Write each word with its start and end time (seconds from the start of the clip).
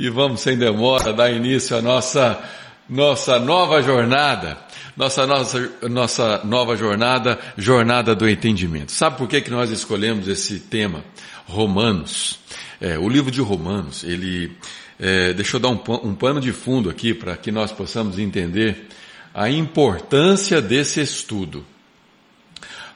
e 0.00 0.08
vamos 0.08 0.40
sem 0.40 0.56
demora 0.56 1.12
dar 1.12 1.30
início 1.30 1.76
à 1.76 1.82
nossa, 1.82 2.42
nossa 2.88 3.38
nova 3.38 3.82
jornada. 3.82 4.56
Nossa, 4.96 5.26
nossa, 5.26 5.72
nossa 5.90 6.40
nova 6.42 6.74
jornada, 6.74 7.38
jornada 7.56 8.14
do 8.14 8.26
entendimento. 8.26 8.92
Sabe 8.92 9.18
por 9.18 9.28
que, 9.28 9.42
que 9.42 9.50
nós 9.50 9.70
escolhemos 9.70 10.26
esse 10.26 10.58
tema? 10.58 11.04
Romanos. 11.46 12.38
É, 12.80 12.98
o 12.98 13.10
livro 13.10 13.30
de 13.30 13.42
Romanos, 13.42 14.02
ele, 14.02 14.56
é, 14.98 15.34
deixa 15.34 15.56
eu 15.56 15.60
dar 15.60 15.68
um, 15.68 15.80
um 16.02 16.14
pano 16.14 16.40
de 16.40 16.50
fundo 16.50 16.88
aqui 16.88 17.12
para 17.12 17.36
que 17.36 17.52
nós 17.52 17.70
possamos 17.70 18.18
entender 18.18 18.88
a 19.34 19.50
importância 19.50 20.62
desse 20.62 21.02
estudo. 21.02 21.62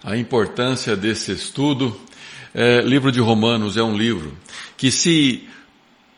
A 0.03 0.17
importância 0.17 0.97
desse 0.97 1.33
estudo. 1.33 2.01
É, 2.55 2.81
livro 2.81 3.13
de 3.13 3.21
Romanos 3.21 3.77
é 3.77 3.83
um 3.83 3.97
livro 3.97 4.33
que 4.77 4.91
se 4.91 5.49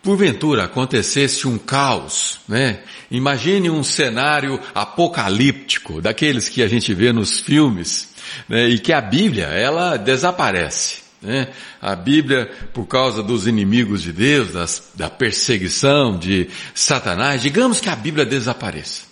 porventura 0.07 0.62
acontecesse 0.62 1.48
um 1.48 1.59
caos, 1.59 2.39
né? 2.46 2.79
Imagine 3.11 3.68
um 3.68 3.82
cenário 3.82 4.61
apocalíptico, 4.72 6.00
daqueles 6.00 6.49
que 6.49 6.63
a 6.63 6.68
gente 6.68 6.94
vê 6.94 7.13
nos 7.13 7.40
filmes, 7.40 8.14
né? 8.49 8.68
e 8.68 8.79
que 8.79 8.93
a 8.93 9.00
Bíblia, 9.00 9.46
ela 9.46 9.96
desaparece. 9.96 10.99
Né? 11.21 11.49
A 11.82 11.96
Bíblia, 11.96 12.49
por 12.72 12.86
causa 12.86 13.21
dos 13.21 13.49
inimigos 13.49 14.00
de 14.00 14.13
Deus, 14.13 14.53
das, 14.53 14.93
da 14.94 15.11
perseguição 15.11 16.16
de 16.16 16.49
Satanás, 16.72 17.43
digamos 17.43 17.80
que 17.80 17.88
a 17.88 17.96
Bíblia 17.96 18.25
desapareça. 18.25 19.02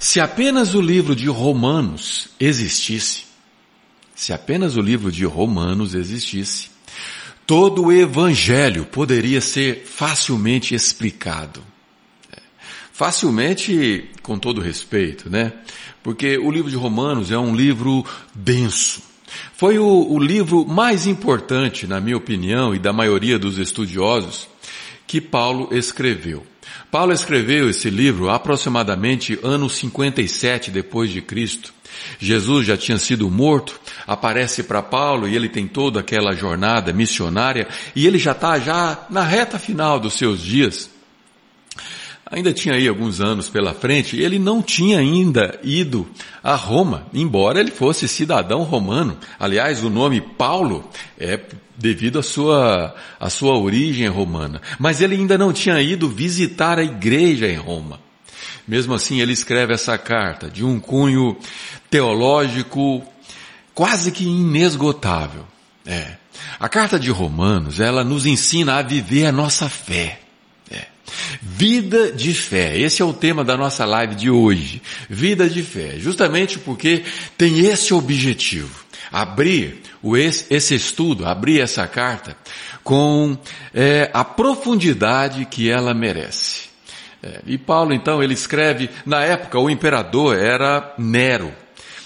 Se 0.00 0.18
apenas 0.18 0.74
o 0.74 0.80
livro 0.80 1.14
de 1.14 1.28
Romanos 1.28 2.28
existisse, 2.40 3.22
se 4.16 4.32
apenas 4.32 4.76
o 4.76 4.80
livro 4.80 5.12
de 5.12 5.24
Romanos 5.24 5.94
existisse, 5.94 6.73
todo 7.46 7.84
o 7.84 7.92
evangelho 7.92 8.84
poderia 8.84 9.40
ser 9.40 9.84
facilmente 9.84 10.74
explicado. 10.74 11.62
É, 12.32 12.40
facilmente, 12.92 14.10
com 14.22 14.38
todo 14.38 14.60
respeito, 14.60 15.28
né? 15.28 15.52
Porque 16.02 16.36
o 16.38 16.50
livro 16.50 16.70
de 16.70 16.76
Romanos 16.76 17.30
é 17.30 17.38
um 17.38 17.54
livro 17.54 18.04
denso. 18.34 19.02
Foi 19.56 19.78
o, 19.78 20.06
o 20.10 20.18
livro 20.18 20.66
mais 20.66 21.06
importante, 21.06 21.86
na 21.86 22.00
minha 22.00 22.16
opinião, 22.16 22.74
e 22.74 22.78
da 22.78 22.92
maioria 22.92 23.38
dos 23.38 23.58
estudiosos, 23.58 24.48
que 25.06 25.20
Paulo 25.20 25.68
escreveu. 25.72 26.46
Paulo 26.90 27.12
escreveu 27.12 27.68
esse 27.68 27.90
livro 27.90 28.30
aproximadamente 28.30 29.38
ano 29.42 29.68
57 29.68 30.70
depois 30.70 31.10
de 31.10 31.20
Cristo. 31.20 31.72
Jesus 32.18 32.66
já 32.66 32.76
tinha 32.76 32.98
sido 32.98 33.30
morto, 33.30 33.80
aparece 34.06 34.64
para 34.64 34.82
Paulo 34.82 35.28
e 35.28 35.34
ele 35.34 35.48
tem 35.48 35.66
toda 35.66 36.00
aquela 36.00 36.34
jornada 36.34 36.92
missionária 36.92 37.68
e 37.94 38.06
ele 38.06 38.18
já 38.18 38.32
está 38.32 38.58
já 38.58 39.06
na 39.08 39.22
reta 39.22 39.58
final 39.58 39.98
dos 40.00 40.14
seus 40.14 40.40
dias. 40.40 40.93
Ainda 42.34 42.52
tinha 42.52 42.74
aí 42.74 42.88
alguns 42.88 43.20
anos 43.20 43.48
pela 43.48 43.72
frente, 43.72 44.20
ele 44.20 44.40
não 44.40 44.60
tinha 44.60 44.98
ainda 44.98 45.56
ido 45.62 46.04
a 46.42 46.56
Roma, 46.56 47.06
embora 47.14 47.60
ele 47.60 47.70
fosse 47.70 48.08
cidadão 48.08 48.64
romano. 48.64 49.16
Aliás, 49.38 49.84
o 49.84 49.88
nome 49.88 50.20
Paulo 50.20 50.84
é 51.16 51.38
devido 51.78 52.18
à 52.18 52.24
sua, 52.24 52.92
à 53.20 53.30
sua 53.30 53.56
origem 53.56 54.08
romana. 54.08 54.60
Mas 54.80 55.00
ele 55.00 55.14
ainda 55.14 55.38
não 55.38 55.52
tinha 55.52 55.80
ido 55.80 56.08
visitar 56.08 56.76
a 56.76 56.82
igreja 56.82 57.46
em 57.46 57.54
Roma. 57.54 58.00
Mesmo 58.66 58.94
assim, 58.94 59.20
ele 59.20 59.32
escreve 59.32 59.72
essa 59.72 59.96
carta 59.96 60.50
de 60.50 60.64
um 60.64 60.80
cunho 60.80 61.36
teológico 61.88 63.00
quase 63.72 64.10
que 64.10 64.24
inesgotável. 64.24 65.46
É. 65.86 66.16
A 66.58 66.68
carta 66.68 66.98
de 66.98 67.12
Romanos, 67.12 67.78
ela 67.78 68.02
nos 68.02 68.26
ensina 68.26 68.74
a 68.74 68.82
viver 68.82 69.26
a 69.26 69.32
nossa 69.32 69.68
fé. 69.68 70.23
Vida 71.40 72.12
de 72.12 72.34
fé. 72.34 72.78
Esse 72.78 73.02
é 73.02 73.04
o 73.04 73.12
tema 73.12 73.44
da 73.44 73.56
nossa 73.56 73.84
live 73.84 74.14
de 74.14 74.30
hoje. 74.30 74.82
Vida 75.08 75.48
de 75.48 75.62
fé. 75.62 75.94
Justamente 75.98 76.58
porque 76.58 77.04
tem 77.36 77.66
esse 77.66 77.92
objetivo. 77.92 78.84
Abrir 79.12 79.82
o, 80.02 80.16
esse 80.16 80.74
estudo, 80.74 81.26
abrir 81.26 81.60
essa 81.60 81.86
carta 81.86 82.36
com 82.82 83.36
é, 83.72 84.10
a 84.12 84.24
profundidade 84.24 85.44
que 85.46 85.70
ela 85.70 85.94
merece. 85.94 86.68
É, 87.22 87.40
e 87.46 87.56
Paulo 87.56 87.94
então 87.94 88.22
ele 88.22 88.34
escreve, 88.34 88.90
na 89.06 89.22
época 89.22 89.58
o 89.58 89.70
imperador 89.70 90.36
era 90.36 90.94
Nero. 90.98 91.63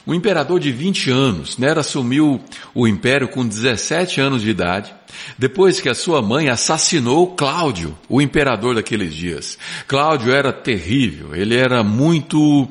Um 0.09 0.15
imperador 0.15 0.59
de 0.59 0.73
20 0.73 1.11
anos. 1.11 1.59
Nero 1.59 1.81
assumiu 1.81 2.41
o 2.75 2.89
império 2.89 3.29
com 3.29 3.47
17 3.47 4.23
anos 4.23 4.41
de 4.41 4.49
idade, 4.49 4.91
depois 5.37 5.83
que 5.83 5.89
a 5.91 5.95
sua 5.95 6.23
mãe 6.23 6.49
assassinou 6.49 7.35
Cláudio, 7.35 7.95
o 8.09 8.23
imperador 8.23 8.75
daqueles 8.75 9.13
dias. 9.13 9.59
Cláudio 9.87 10.33
era 10.33 10.51
terrível, 10.51 11.37
ele 11.37 11.55
era 11.55 11.85
muito 11.85 12.67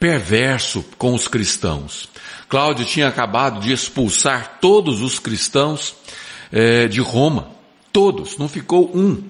perverso 0.00 0.84
com 0.98 1.14
os 1.14 1.28
cristãos. 1.28 2.08
Cláudio 2.48 2.84
tinha 2.84 3.06
acabado 3.06 3.60
de 3.60 3.72
expulsar 3.72 4.58
todos 4.60 5.00
os 5.00 5.20
cristãos 5.20 5.94
é, 6.50 6.88
de 6.88 7.00
Roma. 7.00 7.52
Todos, 7.92 8.36
não 8.36 8.48
ficou 8.48 8.90
um. 8.92 9.22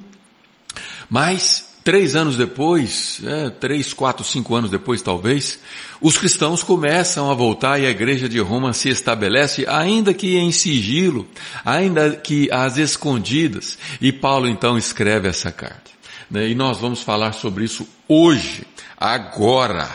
Mas 1.10 1.69
Três 1.82 2.14
anos 2.14 2.36
depois, 2.36 3.22
é, 3.24 3.48
três, 3.48 3.94
quatro, 3.94 4.22
cinco 4.22 4.54
anos 4.54 4.70
depois 4.70 5.00
talvez, 5.00 5.58
os 5.98 6.18
cristãos 6.18 6.62
começam 6.62 7.30
a 7.30 7.34
voltar 7.34 7.78
e 7.78 7.86
a 7.86 7.90
igreja 7.90 8.28
de 8.28 8.38
Roma 8.38 8.74
se 8.74 8.90
estabelece, 8.90 9.64
ainda 9.66 10.12
que 10.12 10.36
em 10.36 10.52
sigilo, 10.52 11.26
ainda 11.64 12.14
que 12.14 12.50
às 12.52 12.76
escondidas. 12.76 13.78
E 13.98 14.12
Paulo 14.12 14.46
então 14.46 14.76
escreve 14.76 15.28
essa 15.28 15.50
carta. 15.50 15.90
Né? 16.30 16.50
E 16.50 16.54
nós 16.54 16.78
vamos 16.78 17.02
falar 17.02 17.32
sobre 17.32 17.64
isso 17.64 17.88
hoje, 18.06 18.66
agora. 18.96 19.88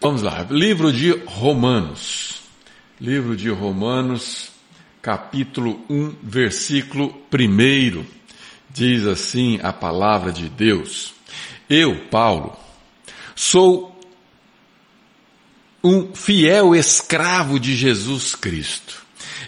Vamos 0.00 0.22
lá, 0.22 0.46
livro 0.50 0.90
de 0.90 1.10
Romanos. 1.26 2.40
Livro 2.98 3.36
de 3.36 3.50
Romanos, 3.50 4.50
capítulo 5.02 5.84
1, 5.88 6.14
versículo 6.22 7.14
1. 7.32 8.19
Diz 8.72 9.06
assim 9.06 9.58
a 9.62 9.72
palavra 9.72 10.32
de 10.32 10.48
Deus. 10.48 11.12
Eu, 11.68 12.06
Paulo, 12.10 12.56
sou 13.34 13.98
um 15.82 16.14
fiel 16.14 16.74
escravo 16.74 17.58
de 17.58 17.74
Jesus 17.74 18.34
Cristo. 18.34 19.00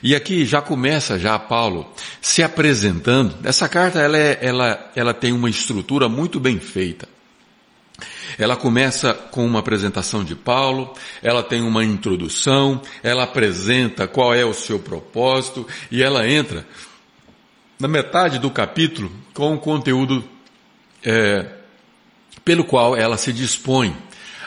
E 0.03 0.17
aqui 0.17 0.45
já 0.45 0.61
começa 0.61 1.19
já 1.19 1.39
Paulo 1.39 1.93
se 2.21 2.43
apresentando. 2.43 3.37
Essa 3.45 3.69
carta 3.69 4.01
ela, 4.01 4.19
é, 4.19 4.39
ela, 4.41 4.91
ela 4.97 5.15
tem 5.15 5.33
uma 5.33 5.49
estrutura 5.49 6.09
muito 6.09 6.41
bem 6.41 6.59
feita. 6.59 7.09
Ela 8.39 8.57
começa 8.57 9.13
com 9.13 9.45
uma 9.45 9.59
apresentação 9.59 10.25
de 10.25 10.35
Paulo, 10.35 10.95
ela 11.23 11.43
tem 11.43 11.61
uma 11.61 11.85
introdução, 11.85 12.81
ela 13.03 13.25
apresenta 13.25 14.09
qual 14.09 14.35
é 14.35 14.45
o 14.45 14.55
seu 14.55 14.79
propósito 14.79 15.67
e 15.91 16.03
ela 16.03 16.27
entra 16.27 16.67
na 17.83 17.89
metade 17.89 18.39
do 18.39 18.49
capítulo 18.49 19.11
com 19.35 19.55
o 19.55 19.59
conteúdo 19.59 20.23
é, 21.05 21.47
pelo 22.45 22.63
qual 22.63 22.97
ela 22.97 23.17
se 23.17 23.33
dispõe 23.33 23.93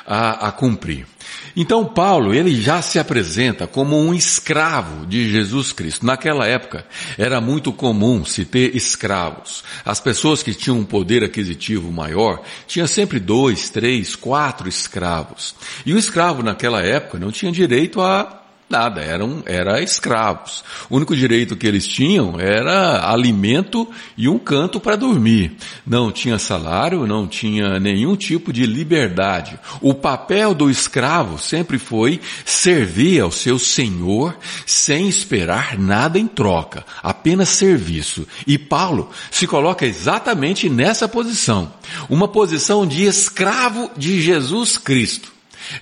a, 0.07 0.47
a 0.47 0.51
cumprir. 0.53 1.05
Então 1.53 1.83
Paulo, 1.83 2.33
ele 2.33 2.61
já 2.61 2.81
se 2.81 2.97
apresenta 2.97 3.67
como 3.67 3.99
um 3.99 4.13
escravo 4.13 5.05
de 5.05 5.29
Jesus 5.29 5.73
Cristo. 5.73 6.05
Naquela 6.05 6.47
época 6.47 6.85
era 7.17 7.41
muito 7.41 7.73
comum 7.73 8.23
se 8.23 8.45
ter 8.45 8.73
escravos. 8.73 9.65
As 9.83 9.99
pessoas 9.99 10.41
que 10.41 10.53
tinham 10.53 10.79
um 10.79 10.85
poder 10.85 11.21
aquisitivo 11.21 11.91
maior 11.91 12.41
tinham 12.65 12.87
sempre 12.87 13.19
dois, 13.19 13.69
três, 13.69 14.15
quatro 14.15 14.69
escravos. 14.69 15.53
E 15.85 15.93
o 15.93 15.97
escravo 15.97 16.41
naquela 16.41 16.81
época 16.81 17.19
não 17.19 17.33
tinha 17.33 17.51
direito 17.51 17.99
a 17.99 18.44
Nada, 18.67 18.99
eram 18.99 19.43
era 19.45 19.79
escravos. 19.83 20.63
O 20.89 20.95
único 20.95 21.15
direito 21.15 21.55
que 21.55 21.67
eles 21.67 21.87
tinham 21.87 22.39
era 22.39 23.11
alimento 23.11 23.87
e 24.17 24.27
um 24.27 24.39
canto 24.39 24.79
para 24.79 24.95
dormir. 24.95 25.55
Não 25.85 26.11
tinha 26.11 26.39
salário, 26.39 27.05
não 27.05 27.27
tinha 27.27 27.79
nenhum 27.79 28.15
tipo 28.15 28.51
de 28.51 28.65
liberdade. 28.65 29.59
O 29.81 29.93
papel 29.93 30.55
do 30.55 30.67
escravo 30.67 31.37
sempre 31.37 31.77
foi 31.77 32.19
servir 32.43 33.21
ao 33.21 33.29
seu 33.29 33.59
senhor 33.59 34.35
sem 34.65 35.07
esperar 35.07 35.77
nada 35.77 36.17
em 36.17 36.27
troca, 36.27 36.83
apenas 37.03 37.49
serviço. 37.49 38.27
E 38.47 38.57
Paulo 38.57 39.11
se 39.29 39.45
coloca 39.45 39.85
exatamente 39.85 40.67
nessa 40.69 41.07
posição, 41.07 41.71
uma 42.09 42.27
posição 42.27 42.87
de 42.87 43.05
escravo 43.05 43.91
de 43.95 44.19
Jesus 44.19 44.75
Cristo. 44.75 45.31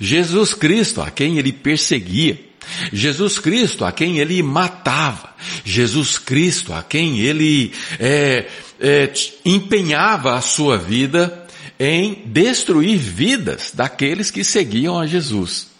Jesus 0.01 0.53
Cristo, 0.53 1.01
a 1.01 1.09
quem 1.09 1.37
ele 1.37 1.51
perseguia, 1.51 2.52
Jesus 2.91 3.39
Cristo, 3.39 3.85
a 3.85 3.91
quem 3.91 4.19
ele 4.19 4.41
matava, 4.41 5.33
Jesus 5.63 6.17
Cristo, 6.17 6.73
a 6.73 6.83
quem 6.83 7.19
ele 7.19 7.73
é, 7.99 8.47
é, 8.79 9.13
empenhava 9.45 10.35
a 10.35 10.41
sua 10.41 10.77
vida 10.77 11.45
em 11.79 12.23
destruir 12.25 12.97
vidas 12.97 13.71
daqueles 13.73 14.31
que 14.31 14.43
seguiam 14.43 14.99
a 14.99 15.05
Jesus. 15.05 15.72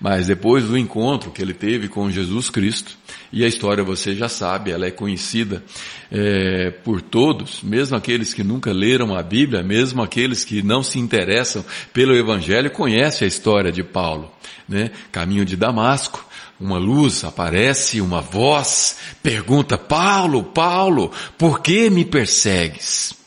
Mas 0.00 0.26
depois 0.26 0.64
do 0.64 0.76
encontro 0.76 1.30
que 1.30 1.42
ele 1.42 1.54
teve 1.54 1.88
com 1.88 2.10
Jesus 2.10 2.50
Cristo, 2.50 2.96
e 3.32 3.44
a 3.44 3.48
história 3.48 3.82
você 3.82 4.14
já 4.14 4.28
sabe, 4.28 4.70
ela 4.70 4.86
é 4.86 4.90
conhecida 4.90 5.62
é, 6.10 6.70
por 6.70 7.00
todos, 7.02 7.62
mesmo 7.62 7.96
aqueles 7.96 8.32
que 8.32 8.44
nunca 8.44 8.72
leram 8.72 9.14
a 9.14 9.22
Bíblia, 9.22 9.62
mesmo 9.62 10.02
aqueles 10.02 10.44
que 10.44 10.62
não 10.62 10.82
se 10.82 10.98
interessam 10.98 11.64
pelo 11.92 12.14
Evangelho, 12.14 12.70
conhecem 12.70 13.24
a 13.24 13.28
história 13.28 13.72
de 13.72 13.82
Paulo. 13.82 14.30
Né? 14.68 14.90
Caminho 15.10 15.44
de 15.44 15.56
Damasco, 15.56 16.24
uma 16.58 16.78
luz 16.78 17.24
aparece, 17.24 18.00
uma 18.00 18.20
voz 18.20 18.98
pergunta, 19.22 19.76
Paulo, 19.76 20.42
Paulo, 20.42 21.12
por 21.36 21.60
que 21.60 21.90
me 21.90 22.04
persegues? 22.04 23.25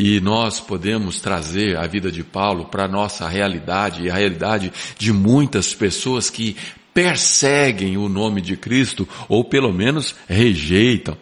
E 0.00 0.20
nós 0.20 0.60
podemos 0.60 1.18
trazer 1.18 1.76
a 1.76 1.84
vida 1.84 2.08
de 2.12 2.22
Paulo 2.22 2.66
para 2.66 2.84
a 2.84 2.88
nossa 2.88 3.26
realidade 3.26 4.04
e 4.04 4.08
a 4.08 4.14
realidade 4.14 4.72
de 4.96 5.12
muitas 5.12 5.74
pessoas 5.74 6.30
que 6.30 6.56
perseguem 6.94 7.96
o 7.96 8.08
nome 8.08 8.40
de 8.40 8.56
Cristo 8.56 9.08
ou 9.28 9.42
pelo 9.42 9.72
menos 9.72 10.14
rejeitam. 10.28 11.18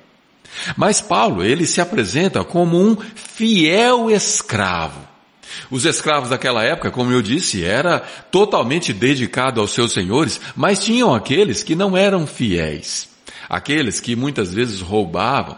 Mas 0.76 1.00
Paulo, 1.00 1.42
ele 1.42 1.64
se 1.64 1.80
apresenta 1.80 2.44
como 2.44 2.78
um 2.78 2.98
fiel 3.14 4.10
escravo. 4.10 5.00
Os 5.70 5.86
escravos 5.86 6.28
daquela 6.28 6.62
época, 6.62 6.90
como 6.90 7.10
eu 7.10 7.22
disse, 7.22 7.64
era 7.64 8.00
totalmente 8.30 8.92
dedicado 8.92 9.58
aos 9.58 9.70
seus 9.70 9.92
senhores, 9.92 10.38
mas 10.54 10.84
tinham 10.84 11.14
aqueles 11.14 11.62
que 11.62 11.74
não 11.74 11.96
eram 11.96 12.26
fiéis. 12.26 13.08
Aqueles 13.48 14.00
que 14.00 14.14
muitas 14.14 14.52
vezes 14.52 14.82
roubavam, 14.82 15.56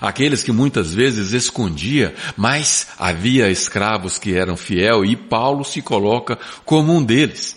aqueles 0.00 0.42
que 0.42 0.52
muitas 0.52 0.94
vezes 0.94 1.32
escondia, 1.32 2.14
mas 2.36 2.88
havia 2.98 3.50
escravos 3.50 4.18
que 4.18 4.34
eram 4.34 4.56
fiel 4.56 5.04
e 5.04 5.16
Paulo 5.16 5.64
se 5.64 5.82
coloca 5.82 6.38
como 6.64 6.92
um 6.92 7.02
deles. 7.02 7.56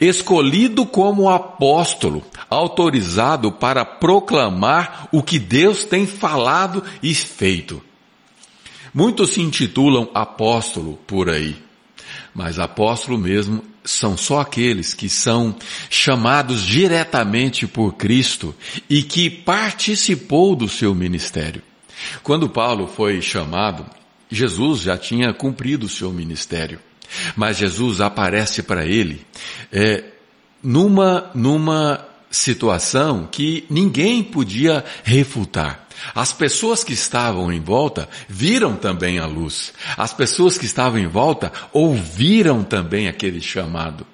Escolhido 0.00 0.86
como 0.86 1.28
apóstolo, 1.28 2.22
autorizado 2.48 3.50
para 3.50 3.84
proclamar 3.84 5.08
o 5.10 5.22
que 5.22 5.38
Deus 5.38 5.84
tem 5.84 6.06
falado 6.06 6.82
e 7.02 7.14
feito. 7.14 7.82
Muitos 8.92 9.30
se 9.30 9.40
intitulam 9.40 10.08
apóstolo 10.14 10.96
por 11.04 11.28
aí, 11.28 11.56
mas 12.32 12.60
apóstolo 12.60 13.18
mesmo 13.18 13.64
são 13.84 14.16
só 14.16 14.40
aqueles 14.40 14.94
que 14.94 15.08
são 15.08 15.54
chamados 15.90 16.62
diretamente 16.62 17.66
por 17.66 17.94
Cristo 17.94 18.54
e 18.88 19.02
que 19.02 19.28
participou 19.28 20.56
do 20.56 20.68
seu 20.68 20.94
ministério. 20.94 21.62
Quando 22.22 22.48
Paulo 22.48 22.86
foi 22.86 23.20
chamado, 23.20 23.86
Jesus 24.30 24.80
já 24.80 24.96
tinha 24.96 25.32
cumprido 25.32 25.86
o 25.86 25.88
seu 25.88 26.12
ministério, 26.12 26.80
mas 27.36 27.56
Jesus 27.56 28.00
aparece 28.00 28.62
para 28.62 28.86
ele 28.86 29.24
é, 29.72 30.04
numa 30.62 31.30
numa 31.34 32.06
situação 32.30 33.28
que 33.30 33.64
ninguém 33.70 34.22
podia 34.22 34.84
refutar. 35.04 35.86
As 36.14 36.32
pessoas 36.32 36.82
que 36.82 36.92
estavam 36.92 37.52
em 37.52 37.60
volta 37.60 38.08
viram 38.28 38.76
também 38.76 39.18
a 39.18 39.26
luz. 39.26 39.72
As 39.96 40.12
pessoas 40.12 40.58
que 40.58 40.66
estavam 40.66 40.98
em 40.98 41.06
volta 41.06 41.52
ouviram 41.72 42.64
também 42.64 43.08
aquele 43.08 43.40
chamado. 43.40 44.04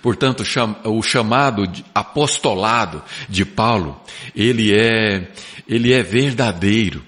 Portanto, 0.00 0.44
o 0.84 1.02
chamado 1.02 1.70
apostolado 1.92 3.02
de 3.28 3.44
Paulo, 3.44 4.00
ele 4.34 4.72
é, 4.72 5.28
ele 5.68 5.92
é 5.92 6.02
verdadeiro. 6.02 7.04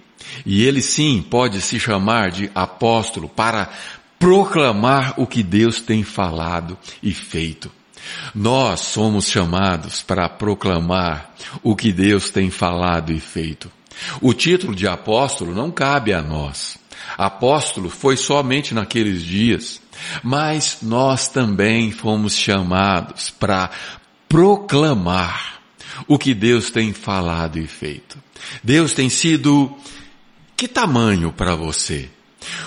E 0.47 0.65
ele 0.65 0.81
sim 0.81 1.21
pode 1.21 1.61
se 1.61 1.79
chamar 1.81 2.31
de 2.31 2.49
apóstolo 2.55 3.29
para 3.29 3.69
proclamar 4.17 5.15
o 5.17 5.27
que 5.27 5.43
Deus 5.43 5.81
tem 5.81 6.05
falado 6.05 6.79
e 7.03 7.13
feito. 7.13 7.71
Nós 8.33 8.81
somos 8.81 9.29
chamados 9.29 10.03
para 10.03 10.29
proclamar 10.29 11.35
o 11.65 11.75
que 11.75 11.93
Deus 11.93 12.31
tem 12.31 12.49
falado 12.49 13.13
e 13.13 13.19
feito. 13.19 13.71
O 14.21 14.33
título 14.33 14.73
de 14.73 14.87
apóstolo 14.87 15.53
não 15.53 15.71
cabe 15.71 16.13
a 16.13 16.23
nós. 16.23 16.79
Apóstolo 17.19 17.91
foi 17.91 18.17
somente 18.17 18.73
naqueles 18.73 19.23
dias, 19.23 19.81
mas 20.23 20.79
nós 20.83 21.29
também 21.29 21.91
fomos 21.91 22.37
chamados 22.37 23.31
para 23.31 23.71
proclamar 24.29 25.61
o 26.07 26.19
que 26.19 26.35
Deus 26.35 26.71
tem 26.71 26.93
falado 26.93 27.59
e 27.59 27.67
feito. 27.67 28.17
Deus 28.63 28.93
tem 28.93 29.09
sido 29.09 29.75
que 30.57 30.67
tamanho 30.67 31.33
para 31.33 31.55
você? 31.55 32.09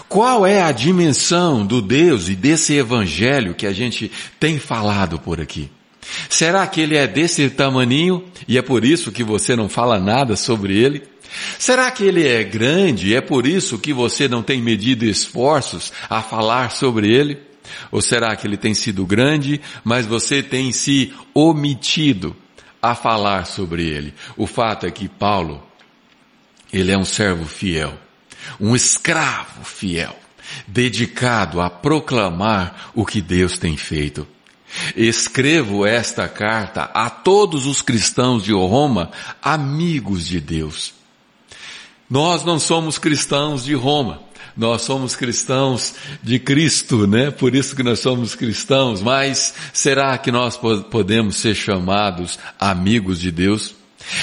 Qual 0.07 0.45
é 0.45 0.62
a 0.62 0.71
dimensão 0.71 1.65
do 1.65 1.81
Deus 1.81 2.30
e 2.30 2.36
desse 2.36 2.75
evangelho 2.75 3.53
que 3.53 3.65
a 3.65 3.71
gente 3.71 4.12
tem 4.39 4.59
falado 4.59 5.19
por 5.19 5.39
aqui? 5.39 5.69
Será 6.30 6.65
que 6.68 6.81
ele 6.81 6.97
é 6.97 7.07
desse 7.07 7.50
tamaninho 7.50 8.24
e 8.47 8.57
é 8.57 8.62
por 8.62 8.83
isso 8.83 9.12
que 9.12 9.24
você 9.24 9.56
não 9.56 9.69
fala 9.69 10.00
nada 10.00 10.36
sobre 10.36 10.77
ele? 10.77 11.03
Será 11.57 11.91
que 11.91 12.03
ele 12.03 12.27
é 12.27 12.44
grande 12.44 13.09
e 13.09 13.15
é 13.15 13.21
por 13.21 13.45
isso 13.45 13.77
que 13.77 13.94
você 13.94 14.27
não 14.27 14.42
tem 14.42 14.62
medido 14.62 15.06
esforços 15.06 15.94
a 16.09 16.21
falar 16.21 16.71
sobre 16.71 17.13
ele? 17.13 17.38
Ou 17.92 18.01
será 18.01 18.35
que 18.35 18.47
ele 18.47 18.57
tem 18.57 18.74
sido 18.74 19.06
grande, 19.06 19.62
mas 19.83 20.06
você 20.06 20.42
tem 20.42 20.71
se 20.71 21.13
omitido 21.33 22.35
a 22.81 22.95
falar 22.95 23.45
sobre 23.45 23.85
ele? 23.88 24.13
O 24.35 24.47
fato 24.47 24.88
é 24.88 24.92
que 24.92 25.07
Paulo, 25.07 25.63
ele 26.71 26.92
é 26.92 26.98
um 26.98 27.06
servo 27.06 27.45
fiel, 27.45 27.98
um 28.60 28.75
escravo 28.75 29.63
fiel, 29.63 30.16
dedicado 30.68 31.62
a 31.62 31.69
proclamar 31.69 32.92
o 32.94 33.06
que 33.06 33.21
Deus 33.21 33.57
tem 33.57 33.75
feito. 33.77 34.27
Escrevo 34.95 35.86
esta 35.86 36.27
carta 36.27 36.83
a 36.94 37.10
todos 37.10 37.66
os 37.66 37.81
cristãos 37.81 38.44
de 38.44 38.54
Roma, 38.54 39.12
amigos 39.42 40.27
de 40.27 40.39
Deus. 40.39 40.94
Nós 42.10 42.44
não 42.44 42.60
somos 42.60 42.98
cristãos 42.98 43.63
de 43.63 43.74
Roma. 43.74 44.21
Nós 44.57 44.81
somos 44.81 45.16
cristãos 45.16 45.94
de 46.21 46.38
Cristo, 46.38 47.07
né? 47.07 47.31
Por 47.31 47.56
isso 47.56 47.75
que 47.75 47.83
nós 47.83 48.00
somos 48.00 48.36
cristãos. 48.36 49.01
Mas 49.01 49.54
será 49.71 50.18
que 50.18 50.31
nós 50.31 50.60
podemos 50.92 51.38
ser 51.38 51.56
chamados 51.56 52.38
amigos 52.60 53.19
de 53.19 53.31
Deus? 53.31 53.78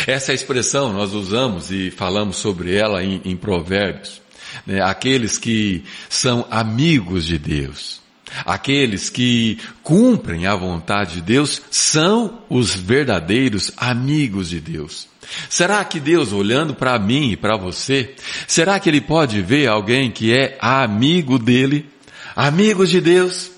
Essa 0.07 0.33
expressão 0.33 0.93
nós 0.93 1.13
usamos 1.13 1.71
e 1.71 1.91
falamos 1.91 2.37
sobre 2.37 2.75
ela 2.75 3.03
em, 3.03 3.21
em 3.25 3.37
Provérbios. 3.37 4.21
Né? 4.67 4.81
Aqueles 4.81 5.39
que 5.39 5.85
são 6.09 6.47
amigos 6.51 7.25
de 7.25 7.39
Deus. 7.39 8.01
Aqueles 8.45 9.09
que 9.09 9.59
cumprem 9.83 10.47
a 10.47 10.55
vontade 10.55 11.15
de 11.15 11.21
Deus 11.23 11.63
são 11.71 12.43
os 12.49 12.75
verdadeiros 12.75 13.71
amigos 13.77 14.49
de 14.49 14.61
Deus. 14.61 15.09
Será 15.49 15.85
que 15.85 15.99
Deus, 15.99 16.33
olhando 16.33 16.75
para 16.75 16.99
mim 16.99 17.31
e 17.31 17.37
para 17.37 17.57
você, 17.57 18.15
será 18.47 18.79
que 18.79 18.89
Ele 18.89 19.01
pode 19.01 19.41
ver 19.43 19.69
alguém 19.69 20.11
que 20.11 20.33
é 20.33 20.57
amigo 20.61 21.39
dele? 21.39 21.89
Amigos 22.35 22.91
de 22.91 23.01
Deus? 23.01 23.56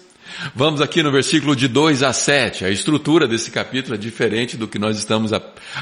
Vamos 0.55 0.81
aqui 0.81 1.03
no 1.03 1.11
versículo 1.11 1.57
de 1.57 1.69
2 1.69 2.03
a 2.03 2.13
7. 2.13 2.65
A 2.65 2.71
estrutura 2.71 3.27
desse 3.27 3.51
capítulo 3.51 3.95
é 3.95 3.99
diferente 3.99 4.57
do 4.57 4.69
que 4.69 4.79
nós 4.79 4.97
estamos 4.99 5.33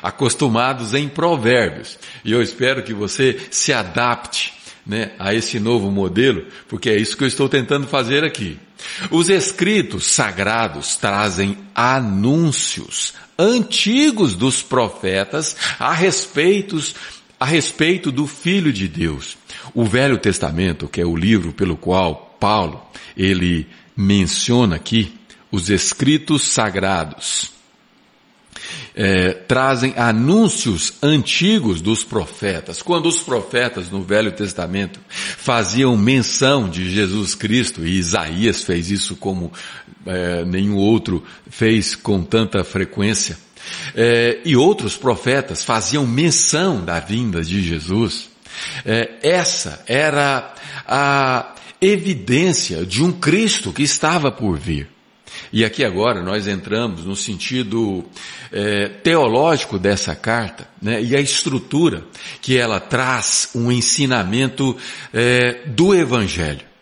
acostumados 0.02 0.94
em 0.94 1.08
Provérbios. 1.08 1.98
E 2.24 2.32
eu 2.32 2.42
espero 2.42 2.82
que 2.82 2.94
você 2.94 3.38
se 3.50 3.72
adapte 3.72 4.52
né, 4.86 5.12
a 5.18 5.34
esse 5.34 5.58
novo 5.58 5.90
modelo, 5.90 6.46
porque 6.68 6.88
é 6.88 6.96
isso 6.96 7.16
que 7.16 7.24
eu 7.24 7.28
estou 7.28 7.48
tentando 7.48 7.86
fazer 7.86 8.24
aqui. 8.24 8.58
Os 9.10 9.28
escritos 9.28 10.06
sagrados 10.06 10.96
trazem 10.96 11.58
anúncios 11.74 13.14
antigos 13.38 14.34
dos 14.34 14.62
profetas 14.62 15.56
a 15.78 15.92
respeito, 15.92 16.80
a 17.38 17.44
respeito 17.44 18.10
do 18.10 18.26
Filho 18.26 18.72
de 18.72 18.88
Deus. 18.88 19.36
O 19.74 19.84
Velho 19.84 20.18
Testamento, 20.18 20.88
que 20.88 21.00
é 21.00 21.06
o 21.06 21.16
livro 21.16 21.52
pelo 21.52 21.76
qual 21.76 22.36
Paulo, 22.38 22.82
ele 23.16 23.66
menciona 23.96 24.76
aqui 24.76 25.14
os 25.50 25.70
escritos 25.70 26.42
sagrados, 26.42 27.50
é, 28.94 29.32
trazem 29.32 29.94
anúncios 29.96 30.94
antigos 31.02 31.80
dos 31.80 32.02
profetas. 32.02 32.82
Quando 32.82 33.06
os 33.06 33.20
profetas 33.20 33.90
no 33.90 34.02
Velho 34.02 34.32
Testamento 34.32 34.98
faziam 35.08 35.96
menção 35.96 36.68
de 36.68 36.90
Jesus 36.90 37.34
Cristo, 37.34 37.86
e 37.86 37.98
Isaías 37.98 38.62
fez 38.62 38.90
isso 38.90 39.16
como 39.16 39.52
é, 40.04 40.44
nenhum 40.44 40.76
outro 40.76 41.22
fez 41.50 41.94
com 41.94 42.22
tanta 42.22 42.64
frequência, 42.64 43.38
é, 43.94 44.40
e 44.44 44.56
outros 44.56 44.96
profetas 44.96 45.64
faziam 45.64 46.06
menção 46.06 46.84
da 46.84 47.00
vinda 47.00 47.42
de 47.42 47.62
Jesus, 47.62 48.30
é, 48.84 49.10
essa 49.22 49.82
era 49.86 50.54
a 50.86 51.55
evidência 51.80 52.84
de 52.84 53.02
um 53.02 53.12
Cristo 53.12 53.72
que 53.72 53.82
estava 53.82 54.30
por 54.30 54.58
vir. 54.58 54.88
E 55.52 55.64
aqui 55.64 55.84
agora 55.84 56.22
nós 56.22 56.48
entramos 56.48 57.04
no 57.04 57.14
sentido 57.14 58.04
é, 58.52 58.88
teológico 58.88 59.78
dessa 59.78 60.14
carta, 60.14 60.68
né, 60.80 61.02
e 61.02 61.14
a 61.14 61.20
estrutura 61.20 62.04
que 62.40 62.56
ela 62.56 62.80
traz 62.80 63.50
um 63.54 63.70
ensinamento 63.70 64.76
é, 65.12 65.66
do 65.66 65.94
Evangelho. 65.94 66.75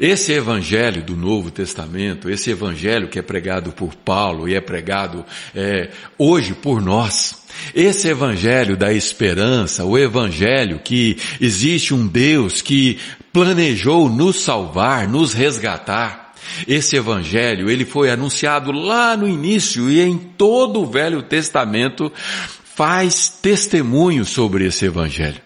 Esse 0.00 0.32
evangelho 0.32 1.02
do 1.02 1.16
Novo 1.16 1.50
Testamento, 1.50 2.30
esse 2.30 2.50
evangelho 2.50 3.08
que 3.08 3.18
é 3.18 3.22
pregado 3.22 3.72
por 3.72 3.94
Paulo 3.94 4.48
e 4.48 4.54
é 4.54 4.60
pregado 4.60 5.24
é, 5.54 5.90
hoje 6.18 6.54
por 6.54 6.80
nós, 6.80 7.42
esse 7.74 8.08
evangelho 8.08 8.76
da 8.76 8.92
esperança, 8.92 9.84
o 9.84 9.98
evangelho 9.98 10.80
que 10.82 11.16
existe 11.40 11.94
um 11.94 12.06
Deus 12.06 12.60
que 12.60 12.98
planejou 13.32 14.08
nos 14.08 14.42
salvar, 14.42 15.08
nos 15.08 15.32
resgatar, 15.32 16.24
esse 16.68 16.96
evangelho, 16.96 17.70
ele 17.70 17.84
foi 17.84 18.10
anunciado 18.10 18.70
lá 18.70 19.16
no 19.16 19.26
início 19.26 19.90
e 19.90 20.00
em 20.00 20.16
todo 20.16 20.82
o 20.82 20.86
Velho 20.86 21.22
Testamento 21.22 22.12
faz 22.74 23.28
testemunho 23.28 24.24
sobre 24.24 24.66
esse 24.66 24.84
evangelho. 24.84 25.40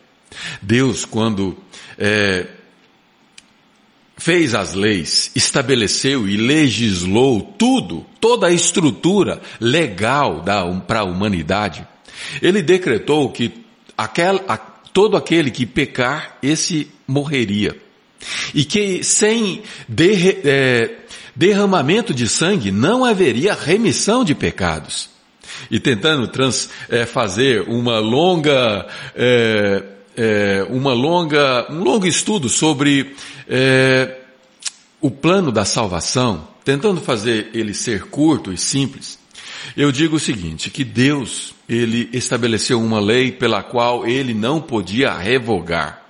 Deus, 0.61 1.05
quando 1.05 1.57
é, 1.97 2.47
fez 4.19 4.55
as 4.55 4.75
leis, 4.75 5.31
estabeleceu 5.35 6.29
e 6.29 6.37
legislou 6.37 7.41
tudo, 7.57 8.05
toda 8.21 8.49
a 8.49 8.53
estrutura 8.53 9.41
legal 9.61 10.45
para 10.87 11.01
a 11.01 11.05
humanidade, 11.05 11.87
ele 12.43 12.61
decretou 12.61 13.31
que 13.31 13.53
aquel, 13.97 14.45
a, 14.49 14.57
todo 14.57 15.17
aquele 15.17 15.51
que 15.51 15.65
pecar, 15.65 16.37
esse 16.43 16.89
morreria. 17.07 17.77
E 18.53 18.65
que 18.65 19.05
sem 19.05 19.63
é, 20.45 20.91
derramamento 21.35 22.13
de 22.13 22.29
sangue 22.29 22.73
não 22.73 23.05
haveria 23.05 23.55
remissão 23.55 24.25
de 24.25 24.35
pecados. 24.35 25.09
E 25.71 25.79
tentando 25.79 26.27
trans, 26.29 26.69
é, 26.89 27.07
fazer 27.07 27.63
uma 27.69 28.01
longa, 28.01 28.87
é, 29.15 29.85
é 30.21 30.67
uma 30.69 30.93
longa, 30.93 31.69
um 31.71 31.85
longo 31.85 32.05
estudo 32.05 32.49
sobre 32.49 33.15
é, 33.49 34.17
o 35.01 35.13
plano 35.13 35.53
da 35.53 35.65
salvação, 35.65 36.49
tentando 36.65 37.01
fazer 37.01 37.51
ele 37.55 37.73
ser 37.73 38.07
curto 38.07 38.53
e 38.53 38.59
simples, 38.59 39.17
eu 39.77 39.93
digo 39.93 40.17
o 40.17 40.21
seguinte, 40.21 40.71
que 40.71 40.83
Deus, 40.83 41.55
ele 41.69 42.11
estabeleceu 42.13 42.81
uma 42.81 42.99
lei 42.99 43.31
pela 43.31 43.63
qual 43.63 44.05
ele 44.07 44.35
não 44.35 44.61
podia 44.61 45.15
revogar. 45.15 46.08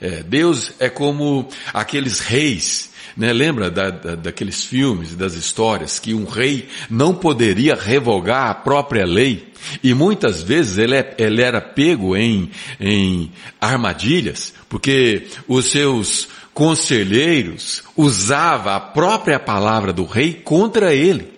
É, 0.00 0.22
Deus 0.22 0.72
é 0.78 0.88
como 0.88 1.48
aqueles 1.72 2.20
reis, 2.20 2.90
né? 3.16 3.32
Lembra 3.32 3.70
da, 3.70 3.90
da, 3.90 4.14
daqueles 4.16 4.64
filmes, 4.64 5.14
das 5.14 5.34
histórias, 5.34 5.98
que 5.98 6.14
um 6.14 6.24
rei 6.24 6.68
não 6.90 7.14
poderia 7.14 7.74
revogar 7.74 8.48
a 8.48 8.54
própria 8.54 9.04
lei 9.04 9.54
e 9.82 9.94
muitas 9.94 10.42
vezes 10.42 10.78
ele, 10.78 10.96
é, 10.96 11.14
ele 11.18 11.42
era 11.42 11.60
pego 11.60 12.16
em, 12.16 12.50
em 12.80 13.30
armadilhas, 13.60 14.52
porque 14.68 15.26
os 15.48 15.66
seus 15.66 16.28
conselheiros 16.52 17.82
usava 17.96 18.76
a 18.76 18.80
própria 18.80 19.40
palavra 19.40 19.92
do 19.92 20.04
rei 20.04 20.34
contra 20.34 20.94
ele. 20.94 21.32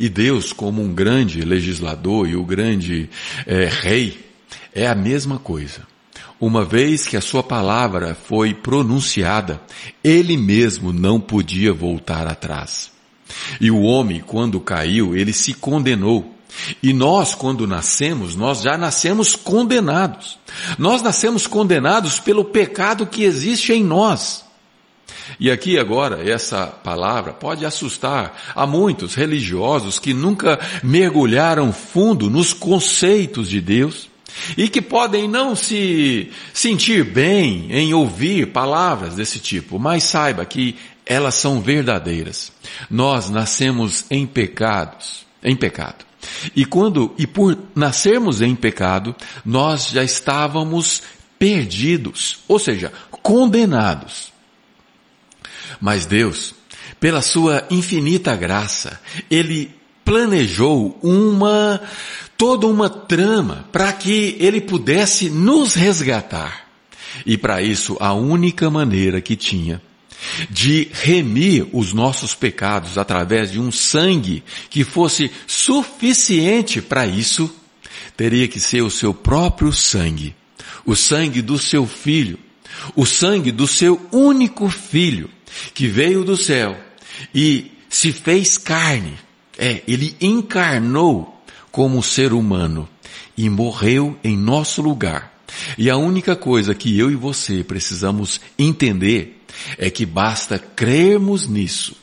E 0.00 0.08
Deus, 0.08 0.52
como 0.52 0.82
um 0.82 0.94
grande 0.94 1.42
legislador 1.42 2.28
e 2.28 2.34
o 2.34 2.44
grande 2.44 3.10
é, 3.46 3.66
rei, 3.66 4.18
é 4.74 4.86
a 4.86 4.94
mesma 4.94 5.38
coisa. 5.38 5.86
Uma 6.40 6.64
vez 6.64 7.04
que 7.04 7.16
a 7.16 7.20
sua 7.20 7.42
palavra 7.42 8.14
foi 8.14 8.54
pronunciada, 8.54 9.60
ele 10.04 10.36
mesmo 10.36 10.92
não 10.92 11.18
podia 11.18 11.72
voltar 11.72 12.28
atrás. 12.28 12.92
E 13.60 13.70
o 13.70 13.80
homem, 13.82 14.22
quando 14.24 14.60
caiu, 14.60 15.16
ele 15.16 15.32
se 15.32 15.52
condenou. 15.52 16.32
E 16.82 16.92
nós, 16.92 17.34
quando 17.34 17.66
nascemos, 17.66 18.36
nós 18.36 18.62
já 18.62 18.78
nascemos 18.78 19.34
condenados. 19.34 20.38
Nós 20.78 21.02
nascemos 21.02 21.46
condenados 21.46 22.20
pelo 22.20 22.44
pecado 22.44 23.06
que 23.06 23.24
existe 23.24 23.72
em 23.72 23.82
nós. 23.82 24.44
E 25.40 25.50
aqui 25.50 25.76
agora, 25.76 26.28
essa 26.28 26.66
palavra 26.66 27.32
pode 27.32 27.66
assustar 27.66 28.36
a 28.54 28.66
muitos 28.66 29.14
religiosos 29.14 29.98
que 29.98 30.14
nunca 30.14 30.58
mergulharam 30.82 31.72
fundo 31.72 32.30
nos 32.30 32.52
conceitos 32.52 33.48
de 33.48 33.60
Deus 33.60 34.07
e 34.56 34.68
que 34.68 34.80
podem 34.80 35.28
não 35.28 35.54
se 35.54 36.30
sentir 36.52 37.04
bem 37.04 37.68
em 37.70 37.94
ouvir 37.94 38.48
palavras 38.48 39.14
desse 39.14 39.38
tipo, 39.38 39.78
mas 39.78 40.04
saiba 40.04 40.44
que 40.44 40.76
elas 41.04 41.34
são 41.34 41.60
verdadeiras. 41.60 42.52
Nós 42.90 43.30
nascemos 43.30 44.04
em 44.10 44.26
pecados, 44.26 45.26
em 45.42 45.56
pecado. 45.56 46.04
E 46.54 46.64
quando, 46.64 47.14
e 47.16 47.26
por 47.26 47.56
nascermos 47.74 48.42
em 48.42 48.54
pecado, 48.54 49.14
nós 49.44 49.88
já 49.88 50.04
estávamos 50.04 51.02
perdidos, 51.38 52.40
ou 52.46 52.58
seja, 52.58 52.92
condenados. 53.22 54.32
Mas 55.80 56.06
Deus, 56.06 56.54
pela 56.98 57.22
sua 57.22 57.66
infinita 57.70 58.34
graça, 58.34 59.00
Ele 59.30 59.70
planejou 60.04 60.98
uma 61.02 61.80
toda 62.38 62.68
uma 62.68 62.88
trama 62.88 63.68
para 63.72 63.92
que 63.92 64.36
ele 64.38 64.60
pudesse 64.60 65.28
nos 65.28 65.74
resgatar. 65.74 66.68
E 67.26 67.36
para 67.36 67.60
isso, 67.60 67.96
a 68.00 68.14
única 68.14 68.70
maneira 68.70 69.20
que 69.20 69.34
tinha 69.34 69.82
de 70.48 70.88
remir 70.92 71.66
os 71.72 71.92
nossos 71.92 72.34
pecados 72.34 72.96
através 72.96 73.50
de 73.52 73.60
um 73.60 73.70
sangue 73.70 74.42
que 74.70 74.84
fosse 74.84 75.30
suficiente 75.46 76.80
para 76.80 77.06
isso, 77.06 77.52
teria 78.16 78.48
que 78.48 78.60
ser 78.60 78.82
o 78.82 78.90
seu 78.90 79.12
próprio 79.12 79.72
sangue, 79.72 80.34
o 80.84 80.94
sangue 80.96 81.42
do 81.42 81.58
seu 81.58 81.86
filho, 81.86 82.38
o 82.94 83.04
sangue 83.04 83.50
do 83.50 83.66
seu 83.66 84.00
único 84.12 84.68
filho, 84.68 85.30
que 85.74 85.86
veio 85.86 86.24
do 86.24 86.36
céu 86.36 86.76
e 87.34 87.72
se 87.88 88.12
fez 88.12 88.58
carne. 88.58 89.14
É, 89.56 89.82
ele 89.88 90.16
encarnou 90.20 91.37
como 91.70 92.02
ser 92.02 92.32
humano 92.32 92.88
e 93.36 93.48
morreu 93.48 94.18
em 94.22 94.36
nosso 94.36 94.82
lugar. 94.82 95.32
E 95.76 95.88
a 95.88 95.96
única 95.96 96.36
coisa 96.36 96.74
que 96.74 96.98
eu 96.98 97.10
e 97.10 97.14
você 97.14 97.64
precisamos 97.64 98.40
entender 98.58 99.42
é 99.76 99.90
que 99.90 100.04
basta 100.04 100.58
crermos 100.58 101.46
nisso 101.46 101.96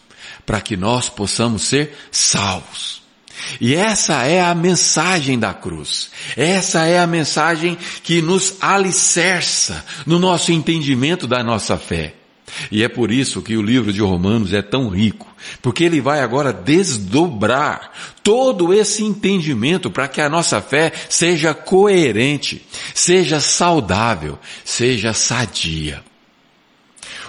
para 0.46 0.62
que 0.62 0.76
nós 0.76 1.10
possamos 1.10 1.64
ser 1.64 1.96
salvos. 2.12 3.04
E 3.60 3.76
essa 3.76 4.24
é 4.24 4.42
a 4.42 4.56
mensagem 4.56 5.38
da 5.38 5.54
cruz. 5.54 6.10
Essa 6.38 6.86
é 6.86 7.00
a 7.00 7.08
mensagem 7.08 7.78
que 8.04 8.22
nos 8.22 8.56
alicerça 8.62 9.86
no 10.06 10.20
nosso 10.20 10.52
entendimento 10.52 11.28
da 11.28 11.44
nossa 11.44 11.78
fé. 11.78 12.14
E 12.72 12.84
é 12.84 12.90
por 12.90 13.12
isso 13.12 13.42
que 13.42 13.58
o 13.58 13.62
livro 13.62 13.92
de 13.92 14.02
Romanos 14.02 14.54
é 14.54 14.62
tão 14.62 14.88
rico, 14.88 15.28
porque 15.62 15.84
ele 15.84 16.00
vai 16.00 16.22
agora 16.22 16.54
desdobrar 16.54 17.92
todo 18.24 18.74
esse 18.74 19.04
entendimento 19.04 19.90
para 19.90 20.08
que 20.08 20.22
a 20.22 20.30
nossa 20.30 20.62
fé 20.62 20.92
seja 21.10 21.54
coerente, 21.54 22.66
seja 22.94 23.40
saudável, 23.40 24.38
seja 24.64 25.14
sadia. 25.14 26.04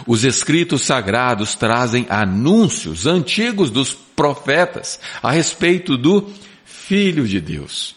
Os 0.07 0.25
escritos 0.25 0.83
sagrados 0.83 1.55
trazem 1.55 2.07
anúncios 2.11 3.07
antigos 3.07 3.71
dos 3.71 3.95
profetas 3.95 5.01
a 5.23 5.31
respeito 5.31 5.97
do 5.97 6.31
Filho 6.65 7.27
de 7.27 7.41
Deus. 7.41 7.97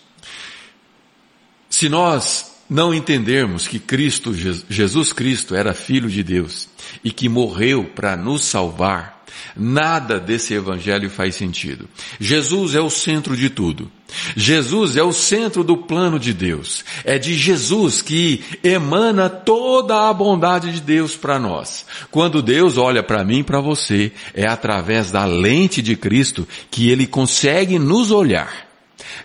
Se 1.70 1.90
nós 1.90 2.49
não 2.70 2.94
entendermos 2.94 3.68
que 3.68 3.80
Cristo, 3.80 4.34
Jesus 4.34 5.12
Cristo 5.12 5.56
era 5.56 5.74
Filho 5.74 6.10
de 6.10 6.22
Deus 6.22 6.70
e 7.04 7.12
que 7.12 7.28
morreu 7.28 7.86
para 7.96 8.16
nos 8.16 8.44
salvar, 8.44 9.24
nada 9.56 10.20
desse 10.20 10.54
evangelho 10.54 11.10
faz 11.10 11.36
sentido. 11.36 11.90
Jesus 12.20 12.76
é 12.76 12.82
o 12.82 12.90
centro 12.90 13.36
de 13.36 13.50
tudo. 13.50 13.92
Jesus 14.36 14.98
é 14.98 15.04
o 15.04 15.12
centro 15.12 15.64
do 15.64 15.78
plano 15.78 16.20
de 16.20 16.34
Deus. 16.34 16.84
É 17.04 17.18
de 17.18 17.36
Jesus 17.36 18.02
que 18.02 18.44
emana 18.64 19.30
toda 19.30 20.10
a 20.10 20.14
bondade 20.14 20.72
de 20.72 20.82
Deus 20.82 21.16
para 21.16 21.40
nós. 21.40 21.86
Quando 22.12 22.42
Deus 22.42 22.78
olha 22.78 23.04
para 23.04 23.24
mim 23.24 23.40
e 23.40 23.44
para 23.44 23.60
você, 23.60 24.12
é 24.34 24.48
através 24.48 25.12
da 25.12 25.26
lente 25.26 25.82
de 25.82 25.96
Cristo 25.96 26.48
que 26.70 26.90
ele 26.90 27.08
consegue 27.08 27.80
nos 27.80 28.12
olhar. 28.12 28.68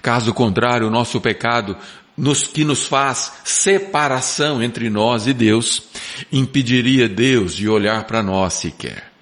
Caso 0.01 0.33
contrário, 0.35 0.87
o 0.87 0.91
nosso 0.91 1.21
pecado 1.21 1.77
nos, 2.17 2.47
que 2.47 2.65
nos 2.65 2.87
faz 2.87 3.33
separação 3.45 4.63
entre 4.63 4.89
nós 4.89 5.27
e 5.27 5.33
Deus, 5.33 5.83
impediria 6.33 7.09
Deus 7.09 7.55
de 7.55 7.69
olhar 7.69 8.05
para 8.05 8.23
nós 8.23 8.55
sequer. 8.55 9.13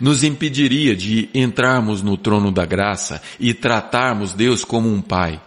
Nos 0.00 0.24
impediria 0.24 0.96
de 0.96 1.28
entrarmos 1.34 2.02
no 2.02 2.16
trono 2.16 2.50
da 2.50 2.64
graça 2.64 3.22
e 3.38 3.52
tratarmos 3.52 4.32
Deus 4.32 4.64
como 4.64 4.92
um 4.92 5.00
Pai. 5.00 5.40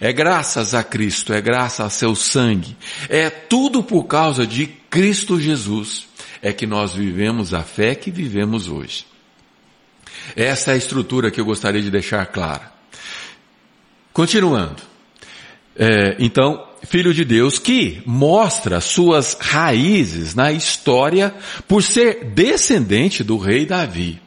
É 0.00 0.12
graças 0.12 0.74
a 0.74 0.82
Cristo, 0.82 1.32
é 1.32 1.40
graças 1.40 1.86
a 1.86 1.90
seu 1.90 2.14
sangue, 2.14 2.76
é 3.08 3.28
tudo 3.28 3.82
por 3.82 4.04
causa 4.04 4.46
de 4.46 4.66
Cristo 4.66 5.38
Jesus, 5.38 6.08
é 6.40 6.52
que 6.52 6.66
nós 6.66 6.94
vivemos 6.94 7.52
a 7.52 7.62
fé 7.62 7.94
que 7.94 8.10
vivemos 8.10 8.68
hoje. 8.68 9.06
Essa 10.34 10.70
é 10.70 10.74
a 10.74 10.78
estrutura 10.78 11.30
que 11.30 11.40
eu 11.40 11.44
gostaria 11.44 11.82
de 11.82 11.90
deixar 11.90 12.26
clara. 12.26 12.72
Continuando. 14.12 14.95
É, 15.78 16.16
então, 16.18 16.66
filho 16.86 17.12
de 17.12 17.24
Deus 17.24 17.58
que 17.58 18.02
mostra 18.06 18.80
suas 18.80 19.36
raízes 19.38 20.34
na 20.34 20.52
história 20.52 21.34
por 21.68 21.82
ser 21.82 22.24
descendente 22.24 23.22
do 23.22 23.36
rei 23.36 23.66
Davi. 23.66 24.20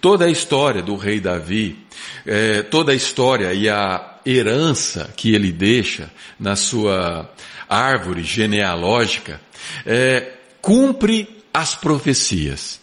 Toda 0.00 0.26
a 0.26 0.30
história 0.30 0.82
do 0.82 0.96
rei 0.96 1.20
Davi, 1.20 1.76
é, 2.24 2.62
toda 2.62 2.92
a 2.92 2.94
história 2.94 3.52
e 3.52 3.68
a 3.68 4.18
herança 4.24 5.12
que 5.16 5.34
ele 5.34 5.52
deixa 5.52 6.10
na 6.38 6.56
sua 6.56 7.30
árvore 7.68 8.22
genealógica, 8.22 9.40
é, 9.84 10.32
cumpre 10.60 11.28
as 11.52 11.74
profecias. 11.74 12.80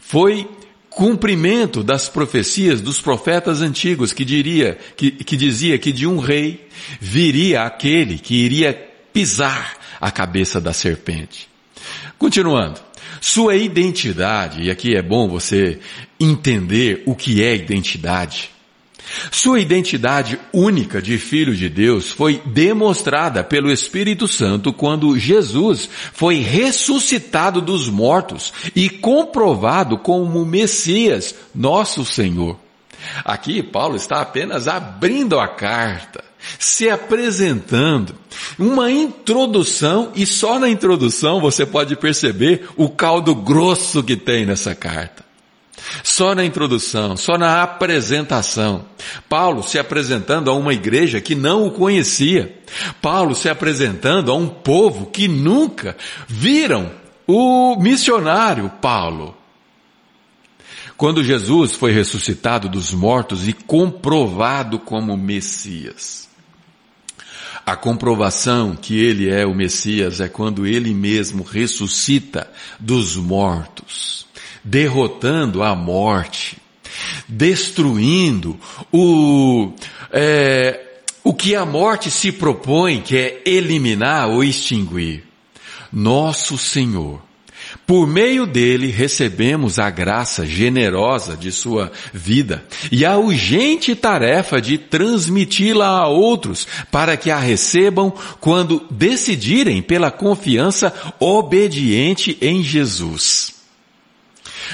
Foi 0.00 0.48
cumprimento 0.94 1.82
das 1.82 2.08
profecias 2.08 2.80
dos 2.80 3.00
profetas 3.00 3.60
antigos 3.60 4.12
que 4.12 4.24
diria, 4.24 4.78
que, 4.96 5.10
que 5.10 5.36
dizia 5.36 5.78
que 5.78 5.92
de 5.92 6.06
um 6.06 6.18
rei 6.18 6.66
viria 7.00 7.62
aquele 7.62 8.18
que 8.18 8.34
iria 8.34 8.72
pisar 9.12 9.76
a 10.00 10.10
cabeça 10.10 10.60
da 10.60 10.72
serpente. 10.72 11.48
Continuando. 12.18 12.80
Sua 13.20 13.54
identidade, 13.56 14.62
e 14.62 14.70
aqui 14.70 14.96
é 14.96 15.02
bom 15.02 15.28
você 15.28 15.78
entender 16.18 17.02
o 17.06 17.14
que 17.14 17.42
é 17.42 17.54
identidade. 17.54 18.51
Sua 19.30 19.60
identidade 19.60 20.38
única 20.52 21.00
de 21.00 21.18
filho 21.18 21.54
de 21.54 21.68
Deus 21.68 22.10
foi 22.10 22.40
demonstrada 22.46 23.44
pelo 23.44 23.70
Espírito 23.70 24.26
Santo 24.28 24.72
quando 24.72 25.18
Jesus 25.18 25.88
foi 26.12 26.36
ressuscitado 26.36 27.60
dos 27.60 27.88
mortos 27.88 28.52
e 28.74 28.88
comprovado 28.88 29.98
como 29.98 30.44
Messias, 30.44 31.34
nosso 31.54 32.04
Senhor. 32.04 32.58
Aqui 33.24 33.62
Paulo 33.62 33.96
está 33.96 34.20
apenas 34.20 34.68
abrindo 34.68 35.38
a 35.38 35.48
carta, 35.48 36.22
se 36.58 36.88
apresentando, 36.88 38.14
uma 38.58 38.90
introdução 38.90 40.12
e 40.14 40.24
só 40.26 40.58
na 40.58 40.68
introdução 40.68 41.40
você 41.40 41.66
pode 41.66 41.96
perceber 41.96 42.68
o 42.76 42.88
caldo 42.88 43.34
grosso 43.34 44.02
que 44.02 44.16
tem 44.16 44.46
nessa 44.46 44.74
carta. 44.74 45.31
Só 46.02 46.34
na 46.34 46.44
introdução, 46.44 47.16
só 47.16 47.36
na 47.36 47.62
apresentação. 47.62 48.84
Paulo 49.28 49.62
se 49.62 49.78
apresentando 49.78 50.50
a 50.50 50.54
uma 50.54 50.72
igreja 50.72 51.20
que 51.20 51.34
não 51.34 51.66
o 51.66 51.70
conhecia. 51.70 52.58
Paulo 53.00 53.34
se 53.34 53.48
apresentando 53.48 54.30
a 54.30 54.34
um 54.34 54.48
povo 54.48 55.06
que 55.06 55.28
nunca 55.28 55.96
viram 56.26 56.90
o 57.26 57.76
missionário 57.76 58.70
Paulo. 58.80 59.36
Quando 60.96 61.24
Jesus 61.24 61.74
foi 61.74 61.92
ressuscitado 61.92 62.68
dos 62.68 62.92
mortos 62.92 63.48
e 63.48 63.52
comprovado 63.52 64.78
como 64.78 65.16
Messias. 65.16 66.28
A 67.64 67.76
comprovação 67.76 68.74
que 68.74 68.98
ele 68.98 69.30
é 69.30 69.46
o 69.46 69.54
Messias 69.54 70.20
é 70.20 70.28
quando 70.28 70.66
ele 70.66 70.92
mesmo 70.92 71.44
ressuscita 71.44 72.50
dos 72.78 73.16
mortos 73.16 74.26
derrotando 74.64 75.62
a 75.62 75.74
morte, 75.74 76.58
destruindo 77.28 78.58
o, 78.92 79.72
é, 80.10 80.80
o 81.24 81.32
que 81.32 81.54
a 81.54 81.64
morte 81.64 82.10
se 82.10 82.32
propõe, 82.32 83.00
que 83.00 83.16
é 83.16 83.42
eliminar 83.44 84.28
ou 84.28 84.42
extinguir. 84.42 85.24
Nosso 85.92 86.56
Senhor. 86.56 87.20
Por 87.86 88.06
meio 88.06 88.46
dele 88.46 88.88
recebemos 88.88 89.78
a 89.78 89.90
graça 89.90 90.46
generosa 90.46 91.36
de 91.36 91.50
sua 91.50 91.90
vida 92.12 92.64
e 92.90 93.04
a 93.04 93.16
urgente 93.16 93.94
tarefa 93.94 94.60
de 94.60 94.78
transmiti-la 94.78 95.86
a 95.86 96.08
outros 96.08 96.66
para 96.90 97.16
que 97.16 97.30
a 97.30 97.38
recebam 97.38 98.12
quando 98.40 98.86
decidirem 98.90 99.82
pela 99.82 100.10
confiança 100.10 100.92
obediente 101.18 102.36
em 102.40 102.62
Jesus. 102.62 103.61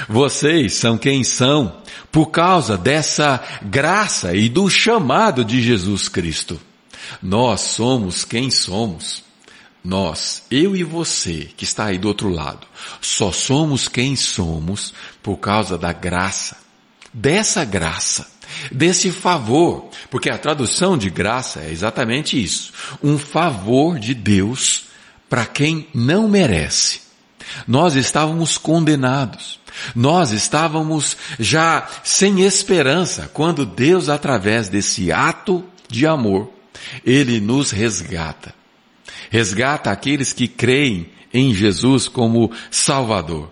Vocês 0.07 0.73
são 0.73 0.97
quem 0.97 1.23
são 1.23 1.81
por 2.11 2.27
causa 2.27 2.77
dessa 2.77 3.41
graça 3.61 4.35
e 4.35 4.49
do 4.49 4.69
chamado 4.69 5.43
de 5.43 5.61
Jesus 5.61 6.07
Cristo. 6.07 6.59
Nós 7.21 7.61
somos 7.61 8.23
quem 8.23 8.49
somos. 8.51 9.23
Nós, 9.83 10.43
eu 10.51 10.75
e 10.75 10.83
você, 10.83 11.49
que 11.55 11.63
está 11.63 11.85
aí 11.85 11.97
do 11.97 12.07
outro 12.07 12.29
lado, 12.29 12.67
só 12.99 13.31
somos 13.31 13.87
quem 13.87 14.15
somos 14.15 14.93
por 15.23 15.37
causa 15.37 15.77
da 15.77 15.93
graça. 15.93 16.57
Dessa 17.13 17.65
graça, 17.65 18.29
desse 18.71 19.11
favor, 19.11 19.89
porque 20.11 20.29
a 20.29 20.37
tradução 20.37 20.97
de 20.97 21.09
graça 21.09 21.61
é 21.61 21.71
exatamente 21.71 22.41
isso. 22.41 22.71
Um 23.01 23.17
favor 23.17 23.97
de 23.97 24.13
Deus 24.13 24.85
para 25.29 25.45
quem 25.45 25.87
não 25.93 26.27
merece. 26.27 27.08
Nós 27.67 27.95
estávamos 27.95 28.57
condenados. 28.57 29.59
Nós 29.95 30.31
estávamos 30.31 31.15
já 31.39 31.87
sem 32.03 32.41
esperança 32.41 33.29
quando 33.33 33.65
Deus, 33.65 34.09
através 34.09 34.69
desse 34.69 35.11
ato 35.11 35.63
de 35.87 36.05
amor, 36.05 36.51
Ele 37.05 37.39
nos 37.39 37.71
resgata. 37.71 38.53
Resgata 39.29 39.91
aqueles 39.91 40.33
que 40.33 40.47
creem 40.47 41.09
em 41.33 41.53
Jesus 41.53 42.07
como 42.07 42.51
Salvador. 42.71 43.49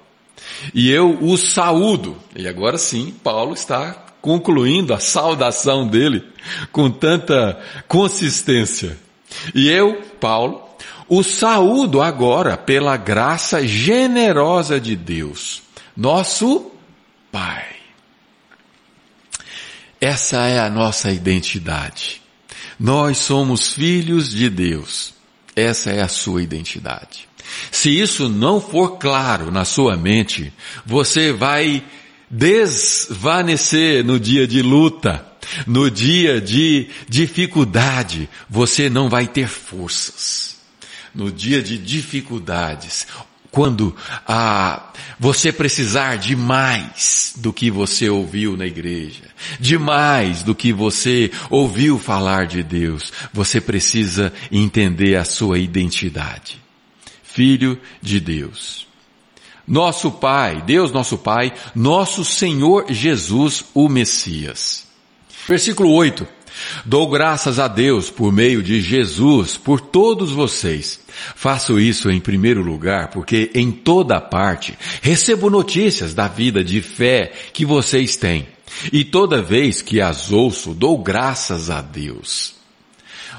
E 0.74 0.90
eu 0.90 1.18
o 1.22 1.38
saúdo. 1.38 2.18
E 2.36 2.48
agora 2.48 2.78
sim, 2.78 3.14
Paulo 3.24 3.54
está 3.54 4.06
concluindo 4.22 4.94
a 4.94 5.00
saudação 5.00 5.88
dele 5.88 6.24
com 6.72 6.90
tanta 6.90 7.60
consistência. 7.88 8.98
E 9.54 9.70
eu, 9.70 10.02
Paulo, 10.20 10.67
o 11.08 11.24
saúdo 11.24 12.02
agora 12.02 12.58
pela 12.58 12.98
graça 12.98 13.65
generosa 13.65 14.80
de 14.80 14.96
Deus 14.96 15.62
nosso 15.98 16.72
Pai. 17.32 17.65
Essa 20.00 20.48
é 20.48 20.60
a 20.60 20.70
nossa 20.70 21.12
identidade. 21.12 22.22
Nós 22.80 23.17
somos 23.17 23.74
filhos 23.74 24.30
de 24.30 24.48
Deus. 24.48 25.13
Essa 25.56 25.89
é 25.89 26.02
a 26.02 26.08
sua 26.08 26.43
identidade. 26.43 27.28
Se 27.72 27.89
isso 27.89 28.30
não 28.30 28.62
for 28.62 28.98
claro 28.98 29.52
na 29.52 29.65
sua 29.65 29.98
mente, 29.98 30.54
você 30.86 31.32
vai 31.32 31.84
desvanecer 32.30 34.06
no 34.06 34.20
dia 34.20 34.46
de 34.46 34.62
luta, 34.62 35.26
no 35.65 35.89
dia 35.89 36.39
de 36.39 36.89
dificuldade, 37.10 38.30
você 38.48 38.89
não 38.89 39.10
vai 39.10 39.28
ter 39.28 39.48
forças. 39.48 40.57
No 41.18 41.32
dia 41.32 41.64
de 41.64 41.80
dificuldades, 41.80 43.08
quando 43.50 43.96
ah, 44.28 44.94
você 45.20 45.52
precisar 45.52 46.18
de 46.18 46.36
mais 46.36 47.34
do 47.38 47.52
que 47.52 47.72
você 47.72 48.08
ouviu 48.08 48.56
na 48.56 48.68
igreja, 48.68 49.24
de 49.60 49.80
mais 49.80 50.44
do 50.44 50.54
que 50.54 50.72
você 50.72 51.32
ouviu 51.50 51.98
falar 51.98 52.46
de 52.46 52.62
Deus, 52.62 53.12
você 53.34 53.60
precisa 53.60 54.32
entender 54.52 55.16
a 55.16 55.26
sua 55.26 55.58
identidade. 55.58 56.62
Filho 57.24 57.82
de 58.00 58.20
Deus. 58.20 58.86
Nosso 59.68 60.12
Pai, 60.12 60.62
Deus 60.62 60.92
nosso 60.92 61.18
Pai, 61.18 61.52
nosso 61.74 62.24
Senhor 62.24 62.86
Jesus, 62.94 63.66
o 63.74 63.90
Messias. 63.90 64.86
Versículo 65.48 65.92
8. 65.94 66.37
Dou 66.86 67.10
graças 67.10 67.60
a 67.60 67.67
Deus 67.67 68.10
por 68.10 68.32
meio 68.32 68.63
de 68.63 68.82
Jesus 68.82 69.58
por 69.58 69.80
todos 69.80 70.32
vocês. 70.32 71.00
Faço 71.36 71.80
isso 71.80 72.10
em 72.10 72.20
primeiro 72.20 72.62
lugar 72.62 73.10
porque 73.10 73.52
em 73.54 73.72
toda 73.72 74.22
parte 74.22 74.78
recebo 75.02 75.50
notícias 75.50 76.13
da 76.13 76.28
vida 76.28 76.63
de 76.63 76.82
fé 76.82 77.32
que 77.54 77.65
vocês 77.65 78.15
têm. 78.15 78.48
E 78.91 79.04
toda 79.04 79.41
vez 79.41 79.82
que 79.82 80.02
as 80.02 80.32
ouço, 80.32 80.74
dou 80.74 80.98
graças 80.98 81.70
a 81.70 81.82
Deus. 81.82 82.56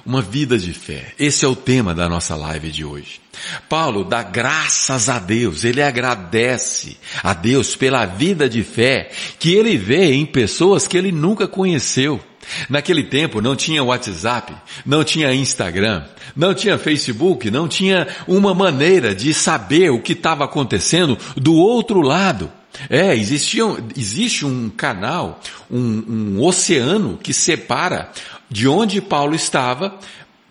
Uma 0.05 0.23
vida 0.23 0.59
de 0.59 0.73
fé. 0.73 1.13
Esse 1.19 1.45
é 1.45 1.49
o 1.49 1.57
tema 1.57 1.95
da 1.95 2.09
nossa 2.09 2.35
live 2.35 2.71
de 2.71 2.85
hoje. 2.85 3.21
Paulo 3.69 4.05
dá 4.05 4.23
graças 4.23 5.09
a 5.09 5.19
Deus, 5.19 5.65
ele 5.65 5.83
agradece 5.83 6.97
a 7.23 7.33
Deus 7.35 7.77
pela 7.77 8.05
vida 8.05 8.49
de 8.49 8.63
fé 8.63 9.11
que 9.39 9.53
ele 9.53 9.77
vê 9.77 10.13
em 10.13 10.27
pessoas 10.27 10.89
que 10.89 10.97
ele 10.97 11.13
nunca 11.13 11.47
conheceu. 11.47 12.21
Naquele 12.69 13.05
tempo 13.05 13.41
não 13.41 13.55
tinha 13.55 13.83
WhatsApp, 13.83 14.55
não 14.85 15.05
tinha 15.05 15.35
Instagram, 15.35 16.05
não 16.35 16.55
tinha 16.55 16.79
Facebook, 16.79 17.51
não 17.51 17.69
tinha 17.69 18.07
uma 18.27 18.55
maneira 18.55 19.15
de 19.15 19.33
saber 19.35 19.91
o 19.91 20.01
que 20.01 20.13
estava 20.13 20.45
acontecendo 20.45 21.17
do 21.37 21.55
outro 21.55 22.01
lado. 22.01 22.51
É, 22.89 23.15
existia, 23.15 23.65
existe 23.97 24.47
um 24.47 24.71
canal, 24.71 25.41
um, 25.71 26.37
um 26.37 26.43
oceano 26.45 27.19
que 27.21 27.33
separa 27.33 28.11
de 28.49 28.69
onde 28.69 29.01
Paulo 29.01 29.35
estava 29.35 29.99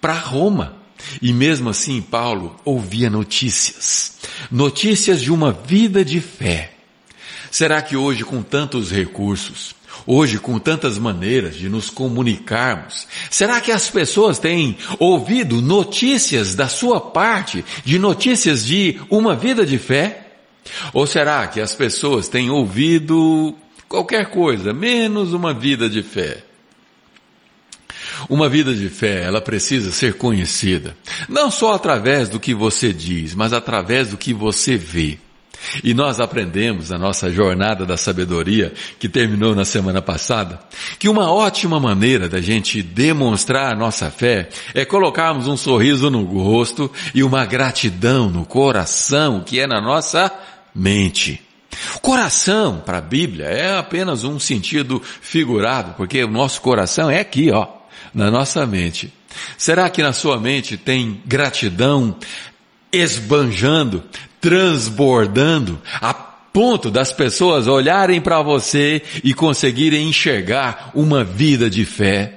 para 0.02 0.14
Roma. 0.14 0.76
E 1.22 1.32
mesmo 1.32 1.70
assim, 1.70 2.02
Paulo 2.02 2.56
ouvia 2.66 3.10
notícias, 3.10 4.18
notícias 4.52 5.22
de 5.22 5.32
uma 5.32 5.52
vida 5.52 6.04
de 6.04 6.20
fé. 6.20 6.74
Será 7.50 7.82
que 7.82 7.96
hoje, 7.96 8.24
com 8.24 8.42
tantos 8.42 8.92
recursos, 8.92 9.74
Hoje, 10.10 10.40
com 10.40 10.58
tantas 10.58 10.98
maneiras 10.98 11.58
de 11.58 11.68
nos 11.68 11.90
comunicarmos, 11.90 13.06
será 13.30 13.60
que 13.60 13.74
as 13.74 13.90
pessoas 13.90 14.40
têm 14.40 14.78
ouvido 14.98 15.62
notícias 15.62 16.56
da 16.56 16.70
sua 16.70 17.02
parte, 17.02 17.66
de 17.84 18.00
notícias 18.00 18.66
de 18.66 19.02
uma 19.10 19.36
vida 19.36 19.66
de 19.66 19.78
fé? 19.78 20.28
Ou 20.94 21.06
será 21.06 21.46
que 21.48 21.60
as 21.60 21.76
pessoas 21.76 22.30
têm 22.30 22.50
ouvido 22.50 23.54
qualquer 23.90 24.30
coisa, 24.30 24.74
menos 24.74 25.34
uma 25.34 25.54
vida 25.54 25.90
de 25.90 26.02
fé? 26.02 26.42
Uma 28.30 28.48
vida 28.48 28.74
de 28.74 28.88
fé, 28.88 29.24
ela 29.24 29.42
precisa 29.42 29.92
ser 29.92 30.14
conhecida, 30.14 30.96
não 31.28 31.52
só 31.52 31.74
através 31.74 32.30
do 32.30 32.40
que 32.40 32.54
você 32.54 32.94
diz, 32.94 33.36
mas 33.36 33.52
através 33.52 34.10
do 34.10 34.18
que 34.18 34.34
você 34.34 34.78
vê. 34.78 35.20
E 35.84 35.94
nós 35.94 36.20
aprendemos 36.20 36.90
na 36.90 36.98
nossa 36.98 37.32
jornada 37.32 37.86
da 37.86 37.98
sabedoria, 37.98 38.74
que 39.00 39.10
terminou 39.10 39.56
na 39.56 39.66
semana 39.66 40.02
passada, 40.02 40.60
que 40.98 41.10
uma 41.10 41.32
ótima 41.32 41.80
maneira 41.80 42.30
da 42.30 42.42
gente 42.42 42.82
demonstrar 42.82 43.74
a 43.74 43.76
nossa 43.76 44.10
fé 44.10 44.50
é 44.74 44.86
colocarmos 44.86 45.48
um 45.48 45.58
sorriso 45.58 46.10
no 46.10 46.24
rosto 46.24 46.92
e 47.14 47.24
uma 47.24 47.46
gratidão 47.46 48.30
no 48.30 48.46
coração, 48.46 49.42
que 49.42 49.60
é 49.60 49.68
na 49.68 49.82
nossa 49.82 50.32
mente. 50.74 51.42
Coração, 52.02 52.82
para 52.86 53.00
a 53.00 53.02
Bíblia, 53.02 53.46
é 53.46 53.78
apenas 53.78 54.24
um 54.24 54.40
sentido 54.40 55.02
figurado, 55.22 55.94
porque 55.96 56.24
o 56.24 56.30
nosso 56.30 56.62
coração 56.62 57.10
é 57.10 57.20
aqui, 57.20 57.52
ó, 57.52 57.68
na 58.14 58.32
nossa 58.32 58.66
mente. 58.66 59.14
Será 59.58 59.90
que 59.90 60.02
na 60.02 60.14
sua 60.14 60.40
mente 60.40 60.78
tem 60.78 61.22
gratidão 61.26 62.16
esbanjando, 62.92 64.04
transbordando, 64.40 65.82
a 66.02 66.14
ponto 66.14 66.90
das 66.90 67.12
pessoas 67.14 67.68
olharem 67.68 68.20
para 68.20 68.42
você 68.42 69.02
e 69.24 69.34
conseguirem 69.34 70.08
enxergar 70.10 70.92
uma 70.96 71.24
vida 71.24 71.70
de 71.70 71.86
fé? 71.86 72.34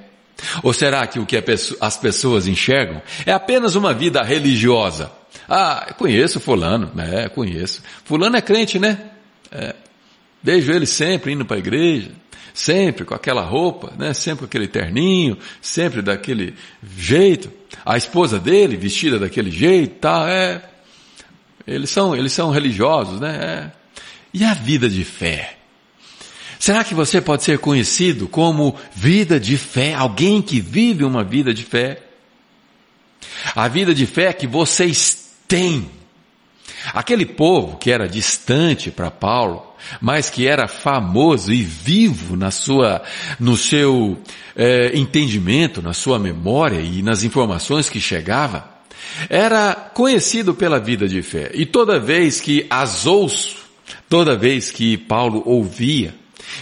Ou 0.62 0.72
será 0.72 1.06
que 1.06 1.18
o 1.18 1.26
que 1.26 1.42
as 1.80 1.96
pessoas 1.96 2.46
enxergam 2.46 3.02
é 3.26 3.32
apenas 3.32 3.74
uma 3.74 3.92
vida 3.92 4.22
religiosa? 4.22 5.10
Ah, 5.48 5.94
conheço 5.96 6.38
fulano, 6.38 6.90
é, 6.98 7.28
conheço. 7.28 7.82
Fulano 8.04 8.36
é 8.36 8.40
crente, 8.40 8.78
né? 8.78 8.98
É. 9.50 9.74
Vejo 10.42 10.72
ele 10.72 10.86
sempre 10.86 11.32
indo 11.32 11.44
para 11.44 11.56
a 11.56 11.58
igreja, 11.58 12.10
sempre 12.54 13.04
com 13.04 13.14
aquela 13.14 13.42
roupa, 13.42 13.92
né? 13.98 14.14
Sempre 14.14 14.40
com 14.40 14.44
aquele 14.46 14.68
terninho, 14.68 15.36
sempre 15.60 16.02
daquele 16.02 16.54
jeito. 16.96 17.50
A 17.84 17.96
esposa 17.96 18.38
dele 18.38 18.76
vestida 18.76 19.18
daquele 19.18 19.50
jeito, 19.50 19.96
tá? 19.96 20.28
É. 20.28 20.69
Eles 21.66 21.90
são, 21.90 22.14
eles 22.14 22.32
são 22.32 22.50
religiosos, 22.50 23.20
né? 23.20 23.36
É. 23.36 23.80
E 24.32 24.44
a 24.44 24.54
vida 24.54 24.88
de 24.88 25.04
fé? 25.04 25.56
Será 26.58 26.84
que 26.84 26.94
você 26.94 27.20
pode 27.20 27.42
ser 27.42 27.58
conhecido 27.58 28.28
como 28.28 28.76
vida 28.94 29.40
de 29.40 29.56
fé, 29.56 29.94
alguém 29.94 30.42
que 30.42 30.60
vive 30.60 31.04
uma 31.04 31.24
vida 31.24 31.54
de 31.54 31.64
fé? 31.64 32.02
A 33.54 33.66
vida 33.66 33.94
de 33.94 34.06
fé 34.06 34.32
que 34.32 34.46
vocês 34.46 35.30
têm. 35.48 35.90
Aquele 36.92 37.26
povo 37.26 37.76
que 37.76 37.90
era 37.90 38.08
distante 38.08 38.90
para 38.90 39.10
Paulo, 39.10 39.74
mas 40.00 40.30
que 40.30 40.46
era 40.46 40.68
famoso 40.68 41.52
e 41.52 41.62
vivo 41.62 42.36
na 42.36 42.50
sua, 42.50 43.02
no 43.38 43.56
seu 43.56 44.18
é, 44.54 44.96
entendimento, 44.96 45.82
na 45.82 45.92
sua 45.92 46.18
memória 46.18 46.80
e 46.80 47.02
nas 47.02 47.22
informações 47.22 47.88
que 47.88 48.00
chegava, 48.00 48.69
era 49.28 49.74
conhecido 49.74 50.54
pela 50.54 50.78
vida 50.78 51.08
de 51.08 51.22
fé. 51.22 51.50
E 51.54 51.66
toda 51.66 51.98
vez 51.98 52.40
que 52.40 52.66
as 52.68 53.06
ouço, 53.06 53.56
toda 54.08 54.36
vez 54.36 54.70
que 54.70 54.96
Paulo 54.96 55.42
ouvia, 55.44 56.14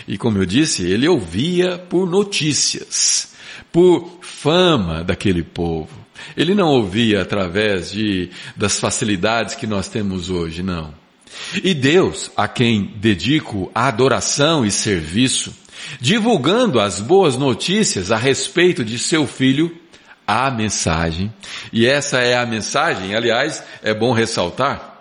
e 0.06 0.18
como 0.18 0.38
eu 0.38 0.46
disse, 0.46 0.84
ele 0.84 1.08
ouvia 1.08 1.78
por 1.78 2.08
notícias, 2.08 3.32
por 3.72 4.18
fama 4.20 5.02
daquele 5.02 5.42
povo. 5.42 5.90
Ele 6.37 6.54
não 6.54 6.68
ouvia 6.68 7.22
através 7.22 7.90
de, 7.90 8.30
das 8.56 8.78
facilidades 8.78 9.54
que 9.54 9.66
nós 9.66 9.88
temos 9.88 10.30
hoje, 10.30 10.62
não. 10.62 10.92
E 11.62 11.74
Deus, 11.74 12.30
a 12.37 12.48
quem 12.48 12.92
dedico 12.96 13.70
a 13.74 13.88
adoração 13.88 14.64
e 14.64 14.70
serviço, 14.70 15.54
divulgando 16.00 16.80
as 16.80 17.00
boas 17.00 17.37
notícias 17.37 18.11
a 18.11 18.16
respeito 18.16 18.84
de 18.84 18.98
seu 18.98 19.26
filho, 19.26 19.74
a 20.29 20.51
mensagem. 20.51 21.33
E 21.73 21.87
essa 21.87 22.19
é 22.19 22.37
a 22.37 22.45
mensagem, 22.45 23.17
aliás, 23.17 23.64
é 23.83 23.95
bom 23.95 24.12
ressaltar 24.12 24.99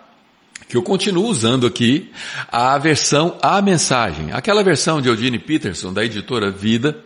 que 0.68 0.76
eu 0.76 0.82
continuo 0.82 1.26
usando 1.26 1.66
aqui 1.66 2.10
a 2.52 2.76
versão 2.76 3.38
A 3.40 3.62
Mensagem, 3.62 4.32
aquela 4.32 4.62
versão 4.62 5.00
de 5.00 5.08
Eugene 5.08 5.38
Peterson, 5.38 5.92
da 5.92 6.04
editora 6.04 6.50
Vida, 6.50 6.98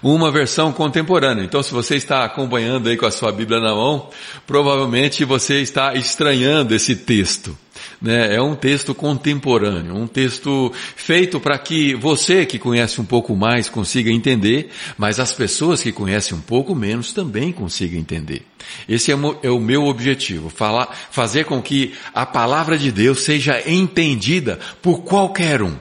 uma 0.00 0.30
versão 0.30 0.72
contemporânea. 0.72 1.42
Então, 1.42 1.60
se 1.62 1.72
você 1.72 1.96
está 1.96 2.24
acompanhando 2.24 2.88
aí 2.88 2.96
com 2.96 3.06
a 3.06 3.10
sua 3.10 3.32
Bíblia 3.32 3.60
na 3.60 3.74
mão, 3.74 4.08
provavelmente 4.46 5.24
você 5.24 5.60
está 5.60 5.94
estranhando 5.94 6.74
esse 6.74 6.94
texto. 6.94 7.58
Né? 8.00 8.36
É 8.36 8.40
um 8.40 8.54
texto 8.54 8.94
contemporâneo, 8.94 9.96
um 9.96 10.06
texto 10.06 10.72
feito 10.94 11.40
para 11.40 11.58
que 11.58 11.94
você 11.94 12.46
que 12.46 12.58
conhece 12.58 13.00
um 13.00 13.04
pouco 13.04 13.34
mais 13.34 13.68
consiga 13.68 14.10
entender, 14.10 14.70
mas 14.96 15.18
as 15.18 15.32
pessoas 15.32 15.82
que 15.82 15.90
conhecem 15.90 16.36
um 16.36 16.40
pouco 16.40 16.74
menos 16.74 17.12
também 17.12 17.52
consigam 17.52 17.98
entender. 17.98 18.42
Esse 18.88 19.12
é, 19.12 19.16
é 19.42 19.50
o 19.50 19.58
meu 19.58 19.86
objetivo, 19.86 20.48
falar, 20.48 20.96
fazer 21.10 21.44
com 21.44 21.60
que 21.60 21.94
a 22.14 22.24
palavra 22.24 22.78
de 22.78 22.92
Deus 22.92 23.20
seja 23.20 23.60
entendida 23.68 24.60
por 24.80 25.02
qualquer 25.02 25.60
um. 25.60 25.76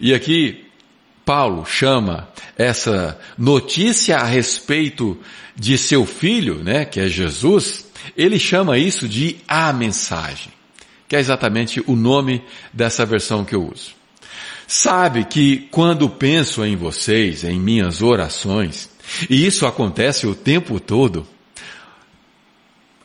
E 0.00 0.12
aqui, 0.12 0.64
Paulo 1.24 1.64
chama 1.64 2.28
essa 2.56 3.18
notícia 3.36 4.16
a 4.16 4.24
respeito 4.24 5.16
de 5.54 5.78
seu 5.78 6.04
filho, 6.04 6.56
né, 6.56 6.84
que 6.84 6.98
é 6.98 7.08
Jesus, 7.08 7.86
ele 8.16 8.38
chama 8.38 8.78
isso 8.78 9.08
de 9.08 9.36
a 9.46 9.72
mensagem 9.72 10.57
que 11.08 11.16
é 11.16 11.18
exatamente 11.18 11.82
o 11.86 11.96
nome 11.96 12.44
dessa 12.72 13.06
versão 13.06 13.44
que 13.44 13.54
eu 13.54 13.66
uso. 13.66 13.92
Sabe 14.66 15.24
que 15.24 15.66
quando 15.70 16.10
penso 16.10 16.62
em 16.62 16.76
vocês, 16.76 17.42
em 17.42 17.58
minhas 17.58 18.02
orações, 18.02 18.90
e 19.30 19.46
isso 19.46 19.66
acontece 19.66 20.26
o 20.26 20.34
tempo 20.34 20.78
todo, 20.78 21.26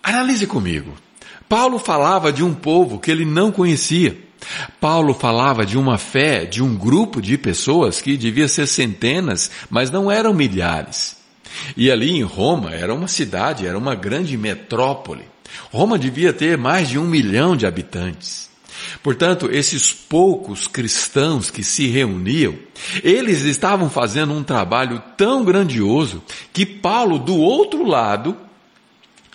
analise 0.03 0.45
comigo. 0.45 0.93
Paulo 1.47 1.79
falava 1.79 2.33
de 2.33 2.43
um 2.43 2.53
povo 2.53 2.99
que 2.99 3.09
ele 3.09 3.23
não 3.23 3.51
conhecia. 3.51 4.17
Paulo 4.81 5.13
falava 5.13 5.65
de 5.65 5.77
uma 5.77 5.97
fé, 5.97 6.43
de 6.43 6.61
um 6.61 6.75
grupo 6.75 7.21
de 7.21 7.37
pessoas 7.37 8.01
que 8.01 8.17
devia 8.17 8.49
ser 8.49 8.67
centenas, 8.67 9.49
mas 9.69 9.89
não 9.89 10.11
eram 10.11 10.33
milhares. 10.33 11.15
E 11.77 11.89
ali 11.89 12.11
em 12.11 12.23
Roma 12.23 12.71
era 12.71 12.93
uma 12.93 13.07
cidade, 13.07 13.65
era 13.65 13.77
uma 13.77 13.95
grande 13.95 14.37
metrópole. 14.37 15.32
Roma 15.71 15.97
devia 15.97 16.33
ter 16.33 16.57
mais 16.57 16.89
de 16.89 16.97
um 16.97 17.05
milhão 17.05 17.55
de 17.55 17.65
habitantes. 17.65 18.51
Portanto, 19.01 19.49
esses 19.51 19.91
poucos 19.91 20.67
cristãos 20.67 21.49
que 21.49 21.63
se 21.63 21.87
reuniam, 21.87 22.55
eles 23.03 23.41
estavam 23.41 23.89
fazendo 23.89 24.33
um 24.33 24.43
trabalho 24.43 25.01
tão 25.17 25.43
grandioso 25.43 26.23
que 26.51 26.65
Paulo, 26.65 27.19
do 27.19 27.35
outro 27.35 27.85
lado, 27.85 28.35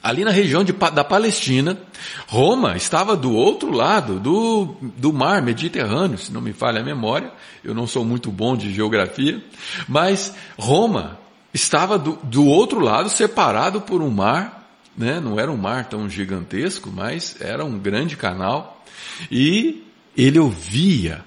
ali 0.03 0.25
na 0.25 0.31
região 0.31 0.65
de, 0.65 0.73
da 0.73 1.05
Palestina, 1.05 1.79
Roma 2.27 2.77
estava 2.77 3.17
do 3.17 3.33
outro 3.33 3.71
lado 3.71 4.19
do, 4.19 4.77
do 4.97 5.13
mar 5.13 5.43
Mediterrâneo, 5.43 6.19
se 6.19 6.33
não 6.33 6.41
me 6.41 6.53
falha 6.53 6.81
a 6.81 6.85
memória, 6.85 7.33
eu 7.65 7.75
não 7.75 7.87
sou 7.87 8.05
muito 8.05 8.31
bom 8.31 8.57
de 8.57 8.73
geografia, 8.73 9.43
mas 9.89 10.35
Roma 10.59 11.19
estava 11.53 11.99
do, 11.99 12.19
do 12.23 12.47
outro 12.47 12.81
lado, 12.81 13.09
separado 13.09 13.81
por 13.81 14.03
um 14.03 14.11
mar 14.11 14.58
né? 14.99 15.21
Não 15.21 15.39
era 15.39 15.51
um 15.51 15.57
mar 15.57 15.89
tão 15.89 16.11
gigantesco, 16.11 16.91
mas 16.93 17.37
era 17.41 17.65
um 17.65 17.79
grande 17.79 18.17
canal. 18.17 18.85
E 19.31 19.85
ele 20.17 20.39
ouvia 20.39 21.25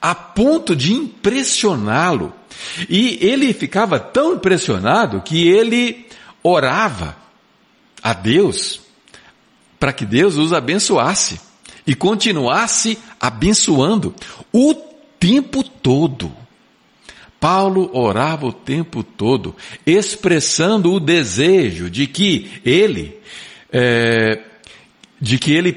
a 0.00 0.14
ponto 0.14 0.74
de 0.76 0.92
impressioná-lo. 0.92 2.32
E 2.88 3.18
ele 3.20 3.52
ficava 3.52 3.98
tão 3.98 4.34
impressionado 4.34 5.20
que 5.20 5.48
ele 5.48 6.06
orava 6.42 7.16
a 8.02 8.12
Deus 8.12 8.80
para 9.78 9.92
que 9.92 10.06
Deus 10.06 10.36
os 10.36 10.52
abençoasse 10.52 11.40
e 11.84 11.94
continuasse 11.94 12.98
abençoando 13.20 14.14
o 14.52 14.74
tempo 15.18 15.64
todo. 15.64 16.41
Paulo 17.42 17.90
orava 17.92 18.46
o 18.46 18.52
tempo 18.52 19.02
todo, 19.02 19.56
expressando 19.84 20.92
o 20.92 21.00
desejo 21.00 21.90
de 21.90 22.06
que 22.06 22.52
ele, 22.64 23.18
é, 23.72 24.38
de 25.20 25.40
que 25.40 25.52
ele 25.52 25.72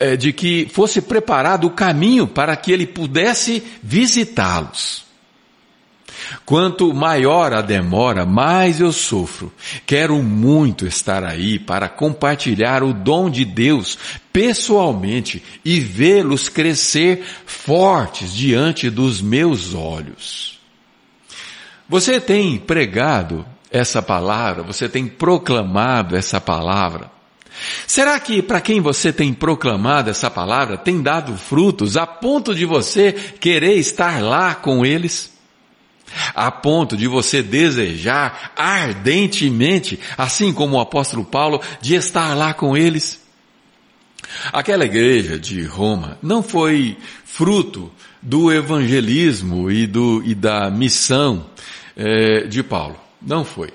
é, 0.00 0.16
de 0.16 0.32
que 0.32 0.68
fosse 0.72 1.00
preparado 1.00 1.68
o 1.68 1.70
caminho 1.70 2.26
para 2.26 2.56
que 2.56 2.72
ele 2.72 2.84
pudesse 2.84 3.62
visitá-los. 3.80 5.04
Quanto 6.44 6.92
maior 6.92 7.52
a 7.52 7.62
demora, 7.62 8.26
mais 8.26 8.80
eu 8.80 8.90
sofro. 8.90 9.52
Quero 9.86 10.20
muito 10.20 10.84
estar 10.84 11.22
aí 11.22 11.60
para 11.60 11.88
compartilhar 11.88 12.82
o 12.82 12.92
dom 12.92 13.30
de 13.30 13.44
Deus 13.44 13.96
pessoalmente 14.32 15.44
e 15.64 15.78
vê-los 15.78 16.48
crescer 16.48 17.22
fortes 17.46 18.34
diante 18.34 18.90
dos 18.90 19.22
meus 19.22 19.74
olhos. 19.74 20.57
Você 21.88 22.20
tem 22.20 22.58
pregado 22.58 23.46
essa 23.70 24.02
palavra? 24.02 24.62
Você 24.62 24.88
tem 24.88 25.06
proclamado 25.06 26.16
essa 26.16 26.40
palavra? 26.40 27.10
Será 27.86 28.20
que 28.20 28.42
para 28.42 28.60
quem 28.60 28.80
você 28.80 29.12
tem 29.12 29.32
proclamado 29.32 30.10
essa 30.10 30.30
palavra 30.30 30.76
tem 30.76 31.02
dado 31.02 31.36
frutos 31.36 31.96
a 31.96 32.06
ponto 32.06 32.54
de 32.54 32.64
você 32.64 33.12
querer 33.12 33.74
estar 33.74 34.22
lá 34.22 34.54
com 34.54 34.84
eles? 34.84 35.32
A 36.34 36.50
ponto 36.50 36.96
de 36.96 37.06
você 37.06 37.42
desejar 37.42 38.52
ardentemente, 38.56 39.98
assim 40.16 40.52
como 40.52 40.76
o 40.76 40.80
apóstolo 40.80 41.24
Paulo, 41.24 41.60
de 41.80 41.94
estar 41.94 42.34
lá 42.34 42.54
com 42.54 42.76
eles? 42.76 43.20
Aquela 44.52 44.84
igreja 44.84 45.38
de 45.38 45.62
Roma 45.64 46.18
não 46.22 46.42
foi 46.42 46.96
fruto 47.24 47.90
do 48.22 48.52
evangelismo 48.52 49.70
e, 49.70 49.86
do, 49.86 50.22
e 50.24 50.34
da 50.34 50.70
missão 50.70 51.46
é, 51.98 52.42
de 52.42 52.62
Paulo. 52.62 52.96
Não 53.20 53.44
foi. 53.44 53.70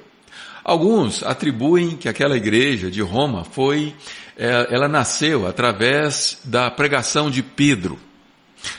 Alguns 0.64 1.22
atribuem 1.24 1.98
que 1.98 2.08
aquela 2.08 2.38
igreja 2.38 2.90
de 2.90 3.02
Roma 3.02 3.44
foi, 3.44 3.94
é, 4.38 4.68
ela 4.72 4.88
nasceu 4.88 5.46
através 5.46 6.40
da 6.46 6.72
pregação 6.72 7.30
de 7.30 7.44
Pedro. 7.44 8.00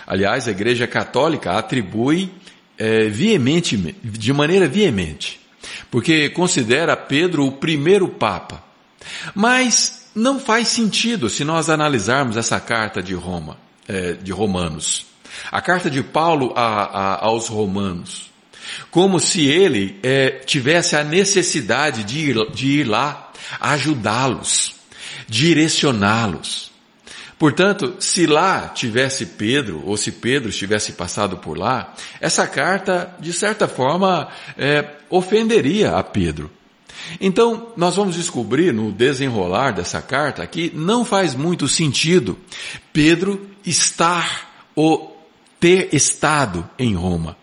Aliás, 0.07 0.49
a 0.49 0.51
igreja 0.51 0.87
católica 0.87 1.53
atribui 1.53 2.33
é, 2.79 3.05
veemente, 3.09 3.77
de 4.03 4.33
maneira 4.33 4.67
veemente, 4.67 5.39
porque 5.91 6.31
considera 6.31 6.97
Pedro 6.97 7.47
o 7.47 7.53
primeiro 7.53 8.09
papa. 8.09 8.65
Mas 9.35 10.09
não 10.15 10.41
faz 10.41 10.69
sentido 10.69 11.29
se 11.29 11.45
nós 11.45 11.69
analisarmos 11.69 12.39
essa 12.39 12.59
carta 12.59 13.03
de 13.03 13.13
Roma, 13.13 13.59
é, 13.87 14.15
de 14.15 14.33
Romanos. 14.33 15.07
A 15.53 15.61
carta 15.61 15.91
de 15.91 16.03
Paulo 16.03 16.53
a, 16.57 16.85
a, 16.85 17.25
aos 17.27 17.49
Romanos. 17.49 18.33
Como 18.91 19.19
se 19.21 19.47
ele 19.47 19.99
é, 20.03 20.31
tivesse 20.31 20.97
a 20.97 21.05
necessidade 21.05 22.05
de 22.05 22.31
ir, 22.31 22.51
de 22.53 22.81
ir 22.81 22.85
lá 22.85 23.33
ajudá-los, 23.61 24.75
direcioná-los. 25.29 26.73
Portanto, 27.39 27.97
se 27.99 28.27
lá 28.27 28.69
tivesse 28.69 29.27
Pedro, 29.27 29.83
ou 29.85 29.97
se 29.97 30.13
Pedro 30.13 30.49
estivesse 30.49 30.93
passado 30.93 31.39
por 31.39 31.59
lá, 31.59 31.93
essa 32.21 32.47
carta, 32.47 33.15
de 33.19 33.33
certa 33.33 33.67
forma, 33.67 34.29
é, 34.57 34.89
ofenderia 35.11 35.97
a 35.97 36.03
Pedro. 36.03 36.51
Então, 37.21 37.73
nós 37.77 37.97
vamos 37.97 38.17
descobrir 38.17 38.73
no 38.73 38.91
desenrolar 38.93 39.73
dessa 39.73 40.01
carta 40.01 40.47
que 40.47 40.73
não 40.75 41.05
faz 41.05 41.35
muito 41.35 41.69
sentido 41.69 42.39
Pedro 42.93 43.51
estar 43.65 44.69
ou 44.75 45.15
ter 45.61 45.95
estado 45.95 46.69
em 46.79 46.95
Roma. 46.95 47.37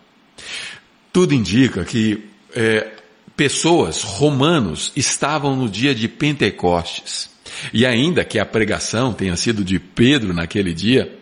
Tudo 1.12 1.34
indica 1.34 1.84
que 1.84 2.26
é, 2.56 2.90
pessoas, 3.36 4.02
romanos, 4.04 4.92
estavam 4.96 5.56
no 5.56 5.70
dia 5.70 5.94
de 5.94 6.08
Pentecostes. 6.08 7.30
E 7.74 7.86
ainda 7.86 8.24
que 8.24 8.40
a 8.40 8.46
pregação 8.46 9.14
tenha 9.14 9.36
sido 9.36 9.64
de 9.64 9.80
Pedro 9.80 10.34
naquele 10.34 10.74
dia, 10.74 11.18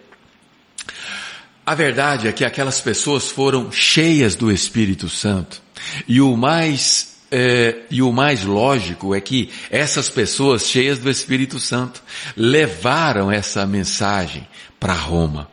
a 1.65 1.75
verdade 1.75 2.27
é 2.27 2.31
que 2.31 2.45
aquelas 2.45 2.81
pessoas 2.81 3.29
foram 3.29 3.71
cheias 3.71 4.35
do 4.35 4.51
Espírito 4.51 5.09
Santo. 5.09 5.61
E 6.07 6.21
o 6.21 6.35
mais 6.35 7.09
é, 7.31 7.83
e 7.91 8.01
o 8.01 8.11
mais 8.11 8.43
lógico 8.43 9.13
é 9.13 9.21
que 9.21 9.49
essas 9.69 10.09
pessoas 10.09 10.65
cheias 10.65 10.97
do 10.97 11.09
Espírito 11.09 11.59
Santo 11.59 12.01
levaram 12.35 13.31
essa 13.31 13.65
mensagem 13.65 14.47
para 14.79 14.93
Roma. 14.93 15.47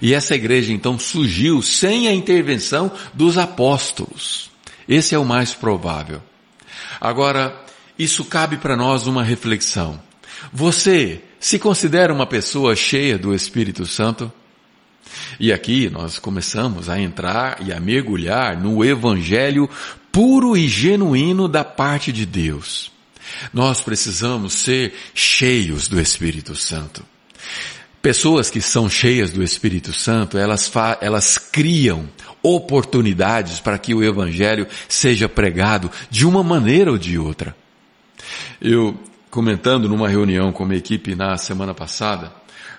E 0.00 0.14
essa 0.14 0.34
igreja 0.34 0.72
então 0.72 0.98
surgiu 0.98 1.62
sem 1.62 2.08
a 2.08 2.14
intervenção 2.14 2.90
dos 3.14 3.38
apóstolos. 3.38 4.50
Esse 4.88 5.14
é 5.14 5.18
o 5.18 5.24
mais 5.24 5.54
provável. 5.54 6.22
Agora, 7.00 7.58
isso 7.98 8.24
cabe 8.24 8.56
para 8.56 8.76
nós 8.76 9.06
uma 9.06 9.22
reflexão. 9.22 10.00
Você 10.52 11.22
se 11.38 11.58
considera 11.58 12.12
uma 12.12 12.26
pessoa 12.26 12.74
cheia 12.74 13.18
do 13.18 13.34
Espírito 13.34 13.86
Santo? 13.86 14.32
E 15.38 15.52
aqui 15.52 15.90
nós 15.90 16.18
começamos 16.18 16.88
a 16.88 17.00
entrar 17.00 17.58
e 17.66 17.72
a 17.72 17.80
mergulhar 17.80 18.60
no 18.60 18.84
Evangelho 18.84 19.68
puro 20.10 20.56
e 20.56 20.68
genuíno 20.68 21.48
da 21.48 21.64
parte 21.64 22.12
de 22.12 22.26
Deus. 22.26 22.90
Nós 23.52 23.80
precisamos 23.80 24.52
ser 24.52 24.94
cheios 25.14 25.88
do 25.88 26.00
Espírito 26.00 26.54
Santo. 26.54 27.04
Pessoas 28.02 28.50
que 28.50 28.60
são 28.60 28.90
cheias 28.90 29.30
do 29.30 29.44
Espírito 29.44 29.92
Santo, 29.92 30.36
elas, 30.36 30.70
elas 31.00 31.38
criam 31.38 32.08
oportunidades 32.42 33.60
para 33.60 33.78
que 33.78 33.94
o 33.94 34.02
Evangelho 34.02 34.66
seja 34.88 35.28
pregado 35.28 35.88
de 36.10 36.26
uma 36.26 36.42
maneira 36.42 36.90
ou 36.90 36.98
de 36.98 37.16
outra. 37.16 37.54
Eu, 38.60 38.98
comentando 39.30 39.88
numa 39.88 40.08
reunião 40.08 40.50
com 40.50 40.64
uma 40.64 40.74
equipe 40.74 41.14
na 41.14 41.36
semana 41.36 41.72
passada, 41.72 42.32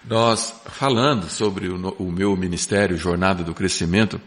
nós 0.05 0.53
falando 0.65 1.29
sobre 1.29 1.69
o, 1.69 1.95
o 1.97 2.11
meu 2.11 2.35
ministério 2.35 2.97
Jornada 2.97 3.45
do 3.45 3.53
Crescimento, 3.53 4.19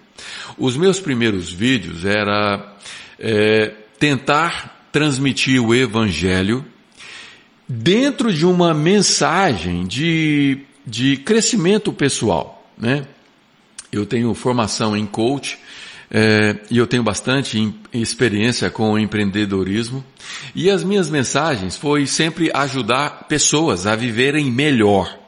os 0.56 0.78
meus 0.78 0.98
primeiros 0.98 1.52
vídeos 1.52 2.06
era 2.06 2.74
é, 3.18 3.74
tentar 3.98 4.88
transmitir 4.90 5.62
o 5.62 5.74
Evangelho 5.74 6.64
dentro 7.68 8.32
de 8.32 8.46
uma 8.46 8.72
mensagem 8.72 9.86
de, 9.86 10.60
de 10.86 11.16
crescimento 11.16 11.92
pessoal, 11.92 12.70
né? 12.78 13.06
Eu 13.90 14.06
tenho 14.06 14.32
formação 14.34 14.96
em 14.96 15.06
coach, 15.06 15.58
é, 16.10 16.56
e 16.70 16.78
eu 16.78 16.86
tenho 16.86 17.02
bastante 17.02 17.74
experiência 17.92 18.70
com 18.70 18.98
empreendedorismo. 18.98 20.04
E 20.54 20.70
as 20.70 20.84
minhas 20.84 21.10
mensagens 21.10 21.76
foi 21.76 22.06
sempre 22.06 22.50
ajudar 22.54 23.24
pessoas 23.28 23.86
a 23.86 23.96
viverem 23.96 24.50
melhor. 24.50 25.18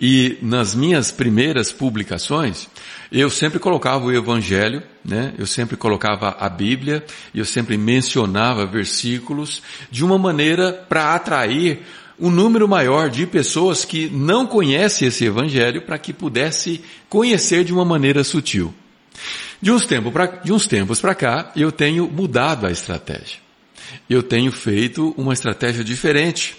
E 0.00 0.38
nas 0.42 0.74
minhas 0.74 1.10
primeiras 1.10 1.72
publicações, 1.72 2.68
eu 3.10 3.30
sempre 3.30 3.58
colocava 3.58 4.04
o 4.04 4.12
Evangelho, 4.12 4.82
né? 5.04 5.34
Eu 5.38 5.46
sempre 5.46 5.76
colocava 5.76 6.36
a 6.38 6.48
Bíblia, 6.48 7.04
eu 7.34 7.44
sempre 7.44 7.76
mencionava 7.76 8.66
versículos 8.66 9.62
de 9.90 10.04
uma 10.04 10.18
maneira 10.18 10.72
para 10.88 11.14
atrair 11.14 11.82
um 12.20 12.30
número 12.30 12.68
maior 12.68 13.08
de 13.08 13.26
pessoas 13.26 13.84
que 13.84 14.08
não 14.08 14.46
conhecem 14.46 15.08
esse 15.08 15.24
Evangelho 15.24 15.82
para 15.82 15.98
que 15.98 16.12
pudesse 16.12 16.80
conhecer 17.08 17.64
de 17.64 17.72
uma 17.72 17.84
maneira 17.84 18.24
sutil. 18.24 18.74
De 19.60 19.70
uns, 19.72 19.86
tempo 19.86 20.10
pra, 20.10 20.26
de 20.26 20.52
uns 20.52 20.66
tempos 20.66 21.00
para 21.00 21.14
cá, 21.14 21.52
eu 21.56 21.72
tenho 21.72 22.08
mudado 22.08 22.66
a 22.66 22.70
estratégia. 22.70 23.38
Eu 24.08 24.22
tenho 24.22 24.52
feito 24.52 25.14
uma 25.16 25.32
estratégia 25.32 25.82
diferente, 25.82 26.56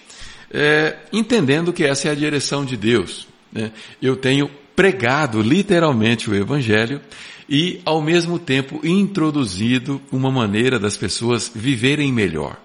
é, 0.52 0.98
entendendo 1.12 1.72
que 1.72 1.84
essa 1.84 2.08
é 2.08 2.12
a 2.12 2.16
direção 2.16 2.66
de 2.66 2.76
Deus. 2.76 3.28
Né? 3.52 3.72
Eu 4.02 4.16
tenho 4.16 4.50
pregado 4.76 5.42
literalmente 5.42 6.30
o 6.30 6.36
Evangelho 6.36 7.02
e, 7.48 7.82
ao 7.86 8.02
mesmo 8.02 8.38
tempo, 8.38 8.80
introduzido 8.84 10.02
uma 10.12 10.32
maneira 10.32 10.80
das 10.80 10.96
pessoas 10.96 11.52
viverem 11.54 12.12
melhor. 12.12 12.58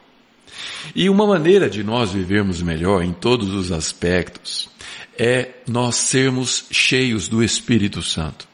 E 0.95 1.09
uma 1.09 1.27
maneira 1.27 1.69
de 1.69 1.83
nós 1.83 2.13
vivermos 2.13 2.63
melhor 2.63 3.03
em 3.03 3.13
todos 3.13 3.53
os 3.53 3.73
aspectos 3.73 4.69
é 5.19 5.51
nós 5.67 5.97
sermos 5.97 6.67
cheios 6.71 7.29
do 7.29 7.43
Espírito 7.43 8.03
Santo. 8.03 8.49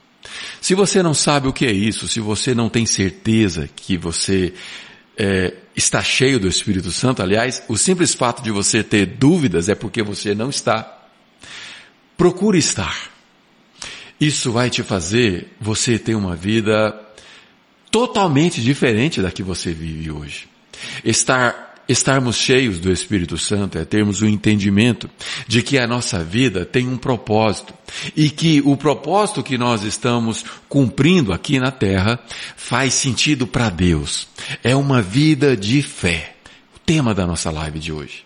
Se 0.61 0.75
você 0.75 1.03
não 1.03 1.15
sabe 1.15 1.49
o 1.49 1.53
que 1.53 1.67
é 1.67 1.73
isso, 1.73 2.07
se 2.07 2.21
você 2.21 2.55
não 2.55 2.69
tem 2.69 2.87
certeza 2.87 3.69
que 3.75 3.97
você 3.97 4.53
é, 5.17 5.55
está 5.75 6.03
cheio 6.03 6.39
do 6.39 6.49
Espírito 6.49 6.91
Santo, 6.91 7.23
aliás, 7.23 7.63
o 7.69 7.77
simples 7.77 8.15
fato 8.15 8.43
de 8.43 8.51
você 8.51 8.83
ter 8.83 9.07
dúvidas 9.07 9.69
é 9.69 9.75
porque 9.75 10.03
você 10.03 10.35
não 10.35 10.51
está. 10.51 10.99
Procure 12.17 12.59
estar. 12.59 13.11
Isso 14.21 14.53
vai 14.53 14.69
te 14.69 14.83
fazer 14.83 15.49
você 15.59 15.99
ter 15.99 16.15
uma 16.15 16.37
vida 16.37 16.95
totalmente 17.91 18.63
diferente 18.63 19.23
da 19.23 19.33
que 19.33 19.43
você 19.43 19.73
vive 19.73 20.11
hoje. 20.11 20.47
Estar 21.03 21.70
Estarmos 21.91 22.37
cheios 22.37 22.79
do 22.79 22.93
Espírito 22.93 23.37
Santo 23.37 23.77
é 23.77 23.85
termos 23.85 24.23
o 24.23 24.27
entendimento 24.29 25.11
de 25.49 25.61
que 25.61 25.77
a 25.77 25.89
nossa 25.89 26.23
vida 26.23 26.65
tem 26.65 26.87
um 26.87 26.97
propósito 26.97 27.75
e 28.17 28.31
que 28.31 28.63
o 28.65 28.77
propósito 28.77 29.43
que 29.43 29.59
nós 29.59 29.83
estamos 29.83 30.45
cumprindo 30.69 31.33
aqui 31.33 31.59
na 31.59 31.73
terra 31.73 32.21
faz 32.55 32.95
sentido 32.95 33.45
para 33.45 33.69
Deus. 33.69 34.29
É 34.63 34.77
uma 34.77 35.03
vida 35.03 35.57
de 35.57 35.83
fé. 35.83 36.37
O 36.77 36.79
tema 36.79 37.13
da 37.13 37.27
nossa 37.27 37.51
live 37.51 37.81
de 37.81 37.91
hoje. 37.91 38.25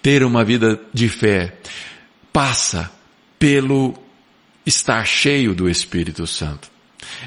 Ter 0.00 0.22
uma 0.22 0.44
vida 0.44 0.80
de 0.94 1.08
fé 1.08 1.56
passa 2.32 2.88
pelo 3.36 3.94
estar 4.64 5.04
cheio 5.04 5.56
do 5.56 5.68
Espírito 5.68 6.24
Santo. 6.24 6.70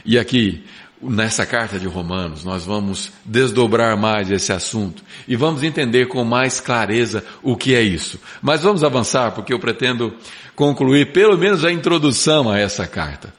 E 0.06 0.18
aqui 0.18 0.64
nessa 1.02 1.46
carta 1.46 1.78
de 1.78 1.88
Romanos, 1.88 2.44
nós 2.44 2.66
vamos 2.66 3.12
desdobrar 3.24 3.98
mais 3.98 4.30
esse 4.32 4.52
assunto 4.52 5.04
e 5.28 5.36
vamos 5.36 5.64
entender 5.64 6.08
com 6.08 6.24
mais 6.24 6.60
clareza 6.60 7.24
o 7.44 7.56
que 7.56 7.76
é 7.76 7.82
isso. 7.82 8.20
Mas 8.42 8.64
vamos 8.64 8.84
avançar 8.84 9.32
porque 9.32 9.54
eu 9.54 9.60
pretendo 9.60 10.14
concluir 10.56 11.12
pelo 11.12 11.38
menos 11.38 11.66
a 11.66 11.72
introdução 11.72 12.50
a 12.50 12.58
essa 12.58 12.88
carta. 12.88 13.34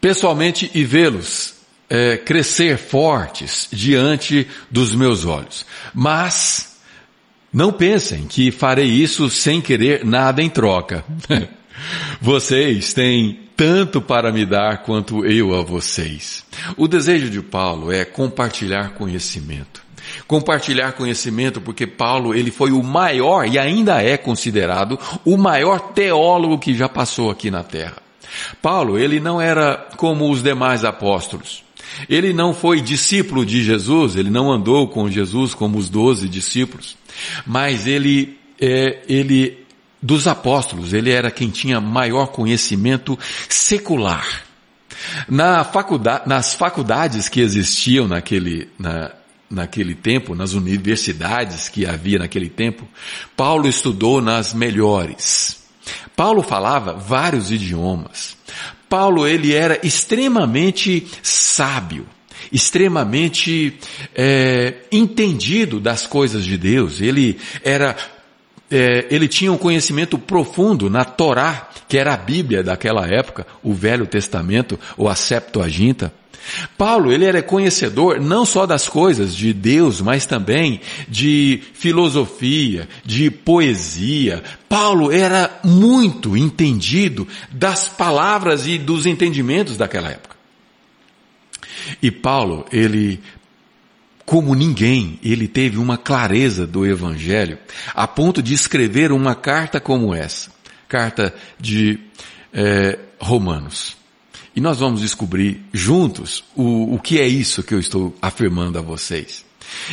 Pessoalmente 0.00 0.70
e 0.74 0.84
vê-los 0.84 1.54
é, 1.88 2.16
crescer 2.16 2.78
fortes 2.78 3.68
diante 3.70 4.46
dos 4.70 4.94
meus 4.94 5.24
olhos. 5.24 5.66
Mas 5.92 6.78
não 7.52 7.72
pensem 7.72 8.26
que 8.26 8.50
farei 8.50 8.86
isso 8.86 9.28
sem 9.28 9.60
querer 9.60 10.04
nada 10.04 10.42
em 10.42 10.48
troca. 10.48 11.04
vocês 12.20 12.92
têm 12.92 13.49
tanto 13.60 14.00
para 14.00 14.32
me 14.32 14.46
dar 14.46 14.78
quanto 14.84 15.22
eu 15.22 15.54
a 15.54 15.60
vocês. 15.60 16.42
O 16.78 16.88
desejo 16.88 17.28
de 17.28 17.42
Paulo 17.42 17.92
é 17.92 18.06
compartilhar 18.06 18.94
conhecimento. 18.94 19.82
Compartilhar 20.26 20.92
conhecimento 20.92 21.60
porque 21.60 21.86
Paulo, 21.86 22.34
ele 22.34 22.50
foi 22.50 22.72
o 22.72 22.82
maior 22.82 23.46
e 23.46 23.58
ainda 23.58 24.02
é 24.02 24.16
considerado 24.16 24.98
o 25.26 25.36
maior 25.36 25.92
teólogo 25.92 26.58
que 26.58 26.72
já 26.72 26.88
passou 26.88 27.30
aqui 27.30 27.50
na 27.50 27.62
terra. 27.62 27.98
Paulo, 28.62 28.98
ele 28.98 29.20
não 29.20 29.38
era 29.38 29.88
como 29.98 30.30
os 30.30 30.42
demais 30.42 30.82
apóstolos. 30.82 31.62
Ele 32.08 32.32
não 32.32 32.54
foi 32.54 32.80
discípulo 32.80 33.44
de 33.44 33.62
Jesus, 33.62 34.16
ele 34.16 34.30
não 34.30 34.50
andou 34.50 34.88
com 34.88 35.10
Jesus 35.10 35.52
como 35.52 35.76
os 35.76 35.90
doze 35.90 36.30
discípulos, 36.30 36.96
mas 37.44 37.86
ele, 37.86 38.38
é, 38.58 39.00
ele, 39.06 39.58
dos 40.02 40.26
apóstolos, 40.26 40.92
ele 40.92 41.10
era 41.10 41.30
quem 41.30 41.50
tinha 41.50 41.80
maior 41.80 42.28
conhecimento 42.28 43.18
secular. 43.48 44.44
Na 45.28 45.64
faculdade, 45.64 46.28
nas 46.28 46.54
faculdades 46.54 47.28
que 47.28 47.40
existiam 47.40 48.06
naquele, 48.06 48.68
na, 48.78 49.12
naquele 49.50 49.94
tempo, 49.94 50.34
nas 50.34 50.52
universidades 50.52 51.68
que 51.68 51.86
havia 51.86 52.18
naquele 52.18 52.48
tempo, 52.48 52.86
Paulo 53.36 53.68
estudou 53.68 54.20
nas 54.20 54.52
melhores. 54.54 55.60
Paulo 56.14 56.42
falava 56.42 56.92
vários 56.94 57.50
idiomas. 57.50 58.36
Paulo 58.88 59.26
ele 59.26 59.54
era 59.54 59.78
extremamente 59.86 61.06
sábio, 61.22 62.06
extremamente 62.52 63.78
é, 64.14 64.74
entendido 64.90 65.78
das 65.78 66.06
coisas 66.06 66.44
de 66.44 66.58
Deus. 66.58 67.00
Ele 67.00 67.38
era 67.62 67.96
é, 68.70 69.06
ele 69.10 69.26
tinha 69.26 69.52
um 69.52 69.58
conhecimento 69.58 70.16
profundo 70.18 70.88
na 70.88 71.04
Torá, 71.04 71.68
que 71.88 71.98
era 71.98 72.14
a 72.14 72.16
Bíblia 72.16 72.62
daquela 72.62 73.06
época, 73.06 73.46
o 73.62 73.74
Velho 73.74 74.06
Testamento 74.06 74.78
ou 74.96 75.08
a 75.08 75.14
Septuaginta. 75.14 76.12
Paulo, 76.78 77.12
ele 77.12 77.24
era 77.24 77.42
conhecedor 77.42 78.20
não 78.20 78.44
só 78.44 78.64
das 78.66 78.88
coisas 78.88 79.34
de 79.34 79.52
Deus, 79.52 80.00
mas 80.00 80.24
também 80.24 80.80
de 81.08 81.62
filosofia, 81.74 82.88
de 83.04 83.30
poesia. 83.30 84.42
Paulo 84.68 85.12
era 85.12 85.60
muito 85.62 86.36
entendido 86.36 87.28
das 87.50 87.88
palavras 87.88 88.66
e 88.66 88.78
dos 88.78 89.04
entendimentos 89.04 89.76
daquela 89.76 90.08
época. 90.08 90.36
E 92.02 92.10
Paulo, 92.10 92.64
ele, 92.72 93.20
como 94.30 94.54
ninguém, 94.54 95.18
ele 95.24 95.48
teve 95.48 95.76
uma 95.76 95.98
clareza 95.98 96.64
do 96.64 96.86
evangelho 96.86 97.58
a 97.92 98.06
ponto 98.06 98.40
de 98.40 98.54
escrever 98.54 99.10
uma 99.10 99.34
carta 99.34 99.80
como 99.80 100.14
essa, 100.14 100.52
carta 100.86 101.34
de 101.58 101.98
é, 102.52 102.96
Romanos. 103.18 103.96
E 104.54 104.60
nós 104.60 104.78
vamos 104.78 105.00
descobrir 105.00 105.60
juntos 105.72 106.44
o, 106.54 106.94
o 106.94 107.00
que 107.00 107.18
é 107.18 107.26
isso 107.26 107.64
que 107.64 107.74
eu 107.74 107.80
estou 107.80 108.16
afirmando 108.22 108.78
a 108.78 108.82
vocês. 108.82 109.44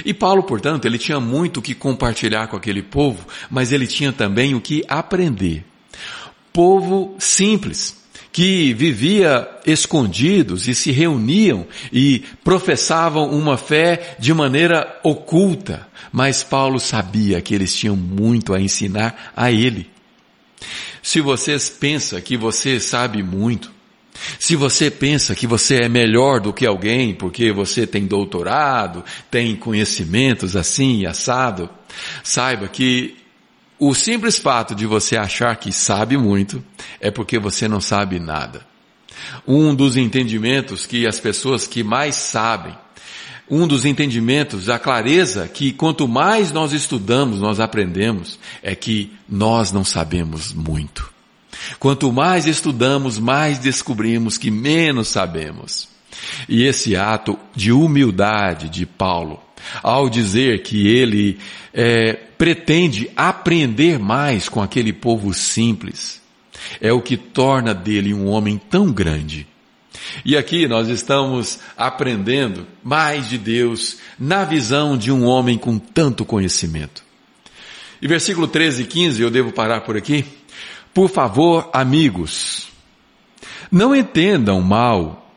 E 0.06 0.14
Paulo, 0.14 0.44
portanto, 0.44 0.86
ele 0.86 1.00
tinha 1.00 1.20
muito 1.20 1.58
o 1.58 1.64
que 1.64 1.74
compartilhar 1.74 2.46
com 2.46 2.58
aquele 2.58 2.84
povo, 2.84 3.26
mas 3.50 3.72
ele 3.72 3.88
tinha 3.88 4.14
também 4.14 4.54
o 4.54 4.62
que 4.62 4.84
aprender. 4.88 5.66
Povo 6.54 7.16
simples, 7.18 7.98
que 8.32 8.74
vivia 8.74 9.48
escondidos 9.66 10.68
e 10.68 10.76
se 10.76 10.92
reuniam 10.92 11.66
e 11.92 12.24
professavam 12.44 13.30
uma 13.30 13.58
fé 13.58 14.16
de 14.20 14.34
maneira 14.34 15.00
oculta, 15.04 15.88
mas 16.12 16.44
Paulo 16.44 16.80
sabia 16.80 17.42
que 17.42 17.56
eles 17.56 17.76
tinham 17.76 17.96
muito 17.96 18.54
a 18.54 18.62
ensinar 18.62 19.32
a 19.36 19.52
ele. 19.52 19.90
Se 21.02 21.22
vocês 21.22 21.70
pensam 21.70 22.20
que 22.20 22.36
você 22.36 22.80
sabe 22.80 23.24
muito, 23.24 23.72
se 24.40 24.56
você 24.56 24.90
pensa 24.90 25.36
que 25.36 25.48
você 25.48 25.84
é 25.84 25.90
melhor 25.90 26.40
do 26.40 26.52
que 26.52 26.66
alguém 26.66 27.14
porque 27.14 27.52
você 27.52 27.86
tem 27.86 28.06
doutorado, 28.06 29.04
tem 29.30 29.56
conhecimentos 29.56 30.56
assim 30.56 31.02
e 31.02 31.06
assado, 31.06 31.70
saiba 32.24 32.68
que 32.68 33.16
o 33.80 33.94
simples 33.94 34.38
fato 34.38 34.74
de 34.74 34.86
você 34.86 35.16
achar 35.16 35.56
que 35.56 35.72
sabe 35.72 36.18
muito 36.18 36.64
é 37.00 37.12
porque 37.12 37.38
você 37.38 37.68
não 37.68 37.80
sabe 37.80 38.20
nada. 38.20 38.66
Um 39.48 39.74
dos 39.76 39.98
entendimentos 39.98 40.86
que 40.86 41.06
as 41.08 41.20
pessoas 41.20 41.68
que 41.68 41.84
mais 41.84 42.16
sabem, 42.16 42.76
um 43.50 43.68
dos 43.68 43.86
entendimentos, 43.86 44.70
a 44.70 44.78
clareza 44.78 45.48
que 45.48 45.72
quanto 45.72 46.08
mais 46.08 46.52
nós 46.52 46.74
estudamos, 46.74 47.40
nós 47.40 47.60
aprendemos, 47.60 48.38
é 48.62 48.76
que 48.76 49.14
nós 49.28 49.72
não 49.72 49.86
sabemos 49.86 50.54
muito. 50.54 51.14
Quanto 51.80 52.12
mais 52.12 52.46
estudamos, 52.46 53.18
mais 53.18 53.58
descobrimos 53.58 54.38
que 54.38 54.52
menos 54.52 55.08
sabemos. 55.08 55.88
E 56.50 56.64
esse 56.64 56.96
ato 56.96 57.38
de 57.56 57.72
humildade 57.72 58.70
de 58.70 58.86
Paulo, 58.86 59.42
ao 59.82 60.10
dizer 60.10 60.64
que 60.64 60.88
ele 60.88 61.40
é, 61.74 62.14
pretende 62.14 63.10
aprender 63.16 64.00
mais 64.00 64.50
com 64.50 64.62
aquele 64.62 64.94
povo 64.94 65.34
simples, 65.34 66.22
é 66.82 66.92
o 66.92 67.02
que 67.02 67.18
torna 67.18 67.74
dele 67.74 68.14
um 68.14 68.28
homem 68.28 68.58
tão 68.58 68.92
grande. 68.92 69.48
E 70.24 70.38
aqui 70.38 70.68
nós 70.68 70.88
estamos 70.88 71.60
aprendendo 71.76 72.66
mais 72.84 73.30
de 73.30 73.38
Deus 73.38 73.98
na 74.18 74.44
visão 74.44 74.98
de 74.98 75.12
um 75.12 75.26
homem 75.26 75.58
com 75.58 75.78
tanto 75.78 76.26
conhecimento. 76.26 77.04
E 78.02 78.08
versículo 78.08 78.48
13 78.48 78.84
e 78.84 78.86
15, 78.86 79.22
eu 79.22 79.30
devo 79.30 79.52
parar 79.52 79.82
por 79.82 79.98
aqui. 79.98 80.24
Por 80.94 81.10
favor, 81.10 81.70
amigos, 81.74 82.70
não 83.72 83.96
entendam 83.96 84.62
mal 84.62 85.32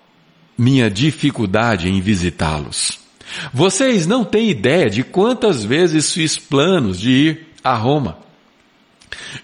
minha 0.57 0.91
dificuldade 0.91 1.89
em 1.89 2.01
visitá-los. 2.01 3.00
Vocês 3.53 4.07
não 4.07 4.25
têm 4.25 4.51
ideia 4.51 4.89
de 4.89 5.03
quantas 5.03 5.65
vezes 5.65 6.13
fiz 6.13 6.39
planos 6.39 6.99
de 6.99 7.11
ir 7.11 7.47
a 7.63 7.75
Roma. 7.75 8.19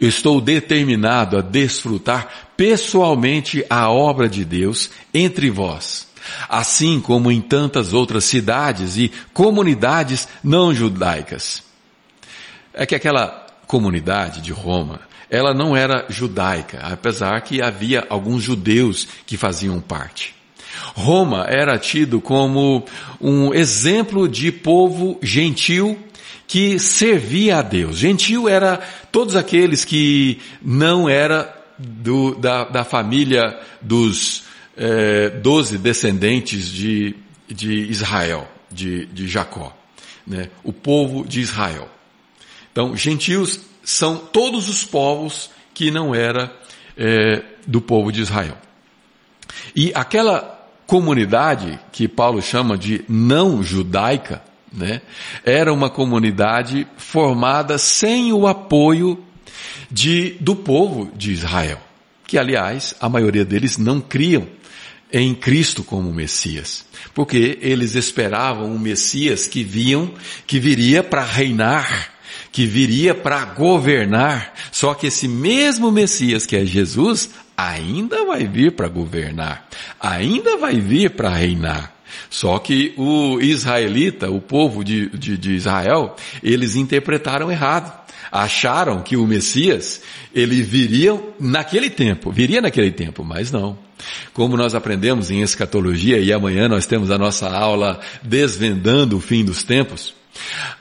Estou 0.01 0.40
determinado 0.40 1.37
a 1.37 1.40
desfrutar 1.40 2.29
pessoalmente 2.57 3.64
a 3.68 3.90
obra 3.90 4.29
de 4.29 4.44
Deus 4.44 4.90
entre 5.12 5.51
vós, 5.51 6.09
assim 6.49 7.01
como 7.01 7.31
em 7.31 7.40
tantas 7.40 7.92
outras 7.92 8.25
cidades 8.25 8.96
e 8.96 9.12
comunidades 9.33 10.29
não 10.42 10.75
judaicas. 10.75 11.62
É 12.72 12.85
que 12.85 12.94
aquela 12.94 13.46
comunidade 13.66 14.40
de 14.40 14.53
Roma 14.53 15.01
ela 15.29 15.53
não 15.53 15.77
era 15.77 16.07
judaica, 16.09 16.79
apesar 16.83 17.40
que 17.40 17.61
havia 17.61 18.07
alguns 18.09 18.42
judeus 18.42 19.09
que 19.27 19.37
faziam 19.37 19.81
parte. 19.81 20.36
Roma 20.94 21.46
era 21.49 21.79
tido 21.79 22.20
como 22.20 22.85
um 23.20 23.53
exemplo 23.53 24.29
de 24.29 24.51
povo 24.53 25.18
gentil 25.22 25.99
que 26.46 26.79
servia 26.79 27.59
a 27.59 27.62
Deus. 27.62 27.99
Gentil 27.99 28.49
era 28.49 28.79
todos 29.11 29.35
aqueles 29.35 29.85
que 29.85 30.40
não 30.62 31.09
era 31.09 31.55
do, 31.79 32.35
da, 32.35 32.64
da 32.64 32.85
família 32.85 33.59
dos 33.83 34.44
eh, 34.77 35.31
doze 35.42 35.79
descendentes 35.79 36.68
de, 36.68 37.14
de 37.49 37.72
Israel, 37.90 38.49
de, 38.70 39.07
de 39.07 39.29
Jacó, 39.29 39.77
né? 40.27 40.51
o 40.62 40.72
povo 40.72 41.27
de 41.27 41.40
Israel. 41.40 41.88
Então, 42.70 42.96
gentios 42.96 43.61
são 43.83 44.16
todos 44.16 44.68
os 44.68 44.85
povos 44.85 45.51
que 45.72 45.90
não 45.90 46.14
era 46.14 46.55
é, 46.96 47.42
do 47.66 47.81
povo 47.81 48.11
de 48.11 48.20
Israel. 48.20 48.57
E 49.75 49.92
aquela 49.94 50.56
comunidade 50.87 51.79
que 51.92 52.07
Paulo 52.07 52.40
chama 52.40 52.79
de 52.79 53.05
não 53.09 53.62
judaica, 53.62 54.42
né, 54.72 55.01
era 55.44 55.72
uma 55.72 55.90
comunidade 55.90 56.87
formada 56.96 57.79
sem 57.79 58.33
o 58.33 58.46
apoio 58.46 59.22
de, 59.90 60.37
do 60.40 60.55
povo 60.55 61.11
de 61.14 61.33
Israel, 61.33 61.81
que 62.27 62.38
aliás 62.38 62.94
a 63.01 63.09
maioria 63.09 63.44
deles 63.44 63.79
não 63.79 64.01
criam 64.01 64.46
em 65.12 65.35
Cristo 65.35 65.85
como 65.85 66.12
Messias, 66.12 66.85
porque 67.14 67.59
eles 67.62 67.94
esperavam 67.94 68.70
um 68.70 68.79
Messias 68.79 69.46
que 69.46 69.62
viam, 69.62 70.11
que 70.46 70.59
viria 70.59 71.03
para 71.03 71.25
reinar 71.25 72.17
que 72.52 72.67
viria 72.67 73.15
para 73.15 73.44
governar, 73.44 74.54
só 74.73 74.94
que 74.94 75.08
esse 75.08 75.29
mesmo 75.29 75.90
Messias 75.90 76.46
que 76.46 76.56
é 76.56 76.65
Jesus 76.65 77.29
ainda 77.57 78.25
vai 78.25 78.46
vir 78.46 78.73
para 78.73 78.88
governar, 78.88 79.69
ainda 80.00 80.57
vai 80.57 80.75
vir 80.81 81.11
para 81.11 81.31
reinar. 81.31 81.92
Só 82.31 82.59
que 82.59 82.94
o 82.96 83.40
israelita, 83.40 84.31
o 84.31 84.40
povo 84.40 84.85
de, 84.85 85.09
de, 85.11 85.37
de 85.37 85.52
Israel, 85.54 86.17
eles 86.42 86.77
interpretaram 86.77 87.50
errado 87.50 88.07
acharam 88.31 89.02
que 89.02 89.17
o 89.17 89.27
Messias, 89.27 90.02
ele 90.35 90.63
viria 90.63 91.19
naquele 91.38 91.90
tempo, 91.90 92.31
viria 92.31 92.61
naquele 92.61 92.90
tempo, 92.90 93.25
mas 93.25 93.50
não. 93.50 93.79
como 94.35 94.57
nós 94.57 94.75
aprendemos 94.75 95.31
em 95.31 95.40
escatologia 95.40 96.19
e 96.19 96.33
amanhã 96.33 96.69
nós 96.69 96.87
temos 96.87 97.11
a 97.11 97.19
nossa 97.19 97.48
aula 97.48 98.00
desvendando 98.23 99.17
o 99.17 99.21
fim 99.21 99.44
dos 99.44 99.63
tempos, 99.63 100.15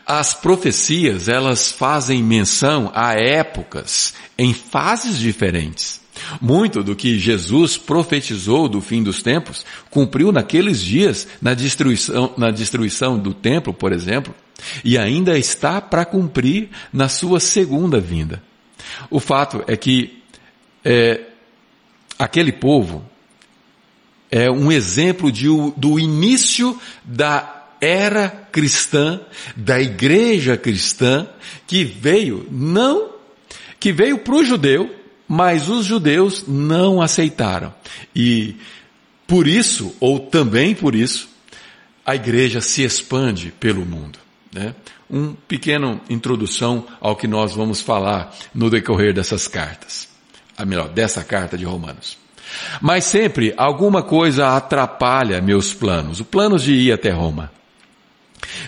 as 0.05 0.33
profecias, 0.33 1.27
elas 1.27 1.71
fazem 1.71 2.23
menção 2.23 2.91
a 2.93 3.13
épocas 3.13 4.13
em 4.37 4.53
fases 4.53 5.17
diferentes. 5.17 6.03
Muito 6.41 6.81
do 6.81 6.95
que 6.95 7.19
Jesus 7.19 7.77
profetizou 7.77 8.69
do 8.69 8.79
fim 8.81 9.03
dos 9.03 9.21
tempos 9.21 9.65
cumpriu 9.89 10.31
naqueles 10.31 10.81
dias 10.81 11.27
na 11.41 11.53
destruição, 11.53 12.33
na 12.37 12.51
destruição 12.51 13.19
do 13.19 13.33
templo, 13.33 13.73
por 13.73 13.91
exemplo, 13.91 14.33
e 14.83 14.97
ainda 14.97 15.37
está 15.37 15.81
para 15.81 16.05
cumprir 16.05 16.69
na 16.91 17.09
sua 17.09 17.39
segunda 17.39 17.99
vinda. 17.99 18.41
O 19.09 19.19
fato 19.19 19.63
é 19.67 19.75
que 19.75 20.21
é, 20.83 21.21
aquele 22.17 22.51
povo 22.51 23.03
é 24.31 24.49
um 24.49 24.71
exemplo 24.71 25.31
de, 25.31 25.47
do 25.75 25.99
início 25.99 26.79
da 27.03 27.63
era 27.81 28.44
cristã, 28.55 29.19
da 29.53 29.81
igreja 29.81 30.55
cristã, 30.55 31.27
que 31.67 31.83
veio, 31.83 32.47
não, 32.49 33.09
que 33.77 33.91
veio 33.91 34.19
para 34.19 34.33
o 34.33 34.45
judeu, 34.45 34.95
mas 35.27 35.67
os 35.67 35.85
judeus 35.85 36.45
não 36.47 37.01
aceitaram. 37.01 37.75
E 38.15 38.55
por 39.27 39.45
isso, 39.45 39.93
ou 39.99 40.21
também 40.21 40.73
por 40.73 40.95
isso, 40.95 41.27
a 42.05 42.15
igreja 42.15 42.61
se 42.61 42.81
expande 42.81 43.51
pelo 43.59 43.85
mundo. 43.85 44.17
Né? 44.53 44.73
Um 45.09 45.33
pequeno 45.33 45.99
introdução 46.09 46.87
ao 47.01 47.17
que 47.17 47.27
nós 47.27 47.53
vamos 47.53 47.81
falar 47.81 48.33
no 48.53 48.69
decorrer 48.69 49.13
dessas 49.13 49.49
cartas. 49.49 50.07
A 50.57 50.63
melhor, 50.63 50.87
dessa 50.87 51.25
carta 51.25 51.57
de 51.57 51.65
Romanos. 51.65 52.17
Mas 52.79 53.03
sempre 53.03 53.53
alguma 53.57 54.01
coisa 54.01 54.55
atrapalha 54.55 55.41
meus 55.41 55.73
planos, 55.73 56.21
os 56.21 56.25
planos 56.25 56.63
de 56.63 56.71
ir 56.71 56.93
até 56.93 57.09
Roma. 57.09 57.51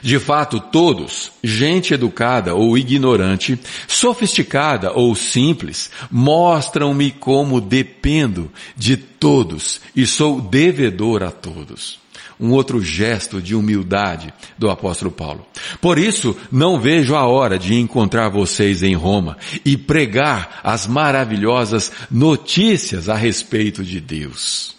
De 0.01 0.19
fato, 0.19 0.59
todos, 0.59 1.31
gente 1.43 1.93
educada 1.93 2.55
ou 2.55 2.77
ignorante, 2.77 3.59
sofisticada 3.87 4.91
ou 4.91 5.15
simples, 5.15 5.89
mostram-me 6.11 7.11
como 7.11 7.61
dependo 7.61 8.51
de 8.75 8.97
todos 8.97 9.81
e 9.95 10.05
sou 10.05 10.41
devedor 10.41 11.23
a 11.23 11.31
todos. 11.31 11.99
Um 12.39 12.51
outro 12.51 12.81
gesto 12.81 13.41
de 13.41 13.55
humildade 13.55 14.31
do 14.57 14.69
apóstolo 14.69 15.09
Paulo. 15.09 15.45
Por 15.81 15.97
isso, 15.97 16.37
não 16.51 16.79
vejo 16.79 17.15
a 17.15 17.25
hora 17.25 17.57
de 17.57 17.73
encontrar 17.73 18.29
vocês 18.29 18.83
em 18.83 18.93
Roma 18.93 19.37
e 19.65 19.75
pregar 19.75 20.59
as 20.63 20.85
maravilhosas 20.85 21.91
notícias 22.11 23.09
a 23.09 23.15
respeito 23.15 23.83
de 23.83 23.99
Deus. 23.99 24.75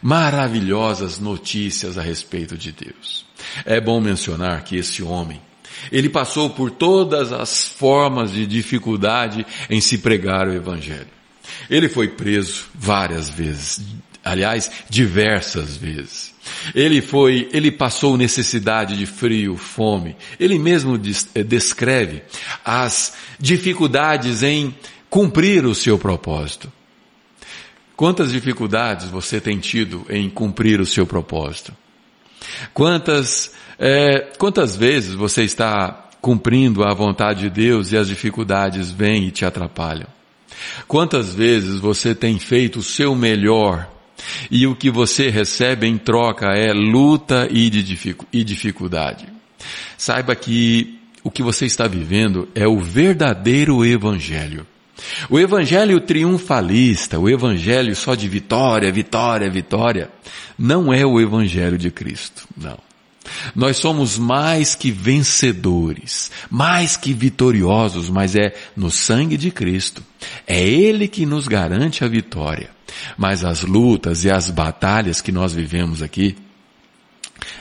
Maravilhosas 0.00 1.18
notícias 1.18 1.98
a 1.98 2.02
respeito 2.02 2.56
de 2.56 2.70
Deus. 2.70 3.29
É 3.64 3.80
bom 3.80 4.00
mencionar 4.00 4.64
que 4.64 4.76
esse 4.76 5.02
homem, 5.02 5.40
ele 5.90 6.08
passou 6.08 6.50
por 6.50 6.70
todas 6.70 7.32
as 7.32 7.68
formas 7.68 8.32
de 8.32 8.46
dificuldade 8.46 9.46
em 9.68 9.80
se 9.80 9.98
pregar 9.98 10.46
o 10.46 10.52
Evangelho. 10.52 11.08
Ele 11.68 11.88
foi 11.88 12.08
preso 12.08 12.64
várias 12.74 13.28
vezes, 13.28 13.80
aliás, 14.24 14.70
diversas 14.88 15.76
vezes. 15.76 16.34
Ele 16.74 17.00
foi, 17.00 17.48
ele 17.52 17.70
passou 17.70 18.16
necessidade 18.16 18.96
de 18.96 19.06
frio, 19.06 19.56
fome. 19.56 20.16
Ele 20.38 20.58
mesmo 20.58 21.00
eh, 21.34 21.42
descreve 21.42 22.22
as 22.64 23.14
dificuldades 23.38 24.42
em 24.42 24.74
cumprir 25.08 25.64
o 25.64 25.74
seu 25.74 25.98
propósito. 25.98 26.72
Quantas 27.96 28.32
dificuldades 28.32 29.10
você 29.10 29.40
tem 29.40 29.58
tido 29.58 30.06
em 30.08 30.30
cumprir 30.30 30.80
o 30.80 30.86
seu 30.86 31.06
propósito? 31.06 31.74
Quantas, 32.72 33.52
é, 33.78 34.32
quantas 34.38 34.76
vezes 34.76 35.14
você 35.14 35.42
está 35.42 36.08
cumprindo 36.20 36.84
a 36.84 36.92
vontade 36.94 37.40
de 37.40 37.50
Deus 37.50 37.92
e 37.92 37.96
as 37.96 38.08
dificuldades 38.08 38.90
vêm 38.90 39.26
e 39.26 39.30
te 39.30 39.44
atrapalham? 39.44 40.06
Quantas 40.86 41.34
vezes 41.34 41.80
você 41.80 42.14
tem 42.14 42.38
feito 42.38 42.80
o 42.80 42.82
seu 42.82 43.14
melhor 43.14 43.88
e 44.50 44.66
o 44.66 44.76
que 44.76 44.90
você 44.90 45.30
recebe 45.30 45.86
em 45.86 45.96
troca 45.96 46.48
é 46.48 46.72
luta 46.72 47.48
e, 47.50 47.70
e 48.32 48.44
dificuldade? 48.44 49.26
Saiba 49.96 50.34
que 50.34 50.98
o 51.22 51.30
que 51.30 51.42
você 51.42 51.66
está 51.66 51.86
vivendo 51.86 52.48
é 52.54 52.66
o 52.66 52.78
verdadeiro 52.78 53.84
evangelho. 53.84 54.66
O 55.28 55.38
evangelho 55.38 56.00
triunfalista, 56.00 57.18
o 57.18 57.28
evangelho 57.28 57.94
só 57.96 58.14
de 58.14 58.28
vitória, 58.28 58.90
vitória, 58.92 59.50
vitória, 59.50 60.10
não 60.58 60.92
é 60.92 61.04
o 61.04 61.20
evangelho 61.20 61.78
de 61.78 61.90
Cristo, 61.90 62.46
não. 62.56 62.78
Nós 63.54 63.76
somos 63.76 64.18
mais 64.18 64.74
que 64.74 64.90
vencedores, 64.90 66.30
mais 66.50 66.96
que 66.96 67.12
vitoriosos, 67.12 68.10
mas 68.10 68.34
é 68.34 68.54
no 68.76 68.90
sangue 68.90 69.36
de 69.36 69.50
Cristo. 69.50 70.02
É 70.46 70.60
Ele 70.60 71.06
que 71.06 71.24
nos 71.26 71.46
garante 71.46 72.04
a 72.04 72.08
vitória. 72.08 72.70
Mas 73.16 73.44
as 73.44 73.62
lutas 73.62 74.24
e 74.24 74.30
as 74.30 74.50
batalhas 74.50 75.20
que 75.20 75.32
nós 75.32 75.52
vivemos 75.52 76.02
aqui, 76.02 76.36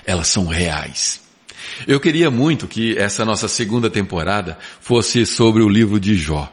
elas 0.06 0.28
são 0.28 0.48
reais. 0.48 1.22
Eu 1.88 2.00
queria 2.00 2.32
muito 2.32 2.68
que 2.68 2.98
essa 2.98 3.24
nossa 3.24 3.48
segunda 3.48 3.90
temporada 3.90 4.58
fosse 4.82 5.26
sobre 5.26 5.62
o 5.62 5.70
livro 5.70 6.00
de 6.00 6.16
Jó. 6.16 6.52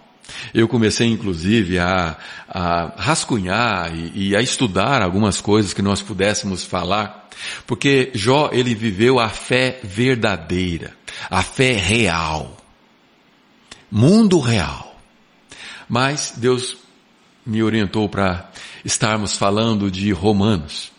Eu 0.52 0.68
comecei, 0.68 1.08
inclusive, 1.08 1.78
a, 1.78 2.16
a 2.48 2.92
rascunhar 2.96 3.94
e, 3.94 4.30
e, 4.30 4.36
a 4.36 4.40
estudar 4.40 5.02
algumas 5.02 5.40
coisas 5.40 5.72
que 5.72 5.82
nós 5.82 6.02
pudéssemos 6.02 6.64
falar, 6.64 7.28
porque 7.66 8.10
Jó, 8.14 8.50
ele 8.52 8.74
viveu 8.74 9.18
a 9.18 9.28
fé 9.28 9.78
verdadeira, 9.82 10.94
a 11.30 11.42
fé 11.42 11.72
real, 11.74 12.56
mundo 13.90 14.38
real. 14.40 14.96
Mas 15.88 16.34
Deus 16.36 16.76
me 17.44 17.62
orientou 17.62 18.08
para 18.08 18.50
estarmos 18.84 19.36
falando 19.36 19.90
de 19.90 20.10
Romanos. 20.10 20.90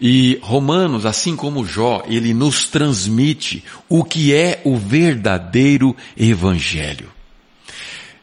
E 0.00 0.38
Romanos, 0.42 1.06
assim 1.06 1.36
como 1.36 1.64
Jó, 1.64 2.02
ele 2.06 2.34
nos 2.34 2.66
transmite 2.68 3.64
o 3.88 4.04
que 4.04 4.34
é 4.34 4.60
o 4.64 4.76
verdadeiro 4.76 5.96
evangelho 6.16 7.13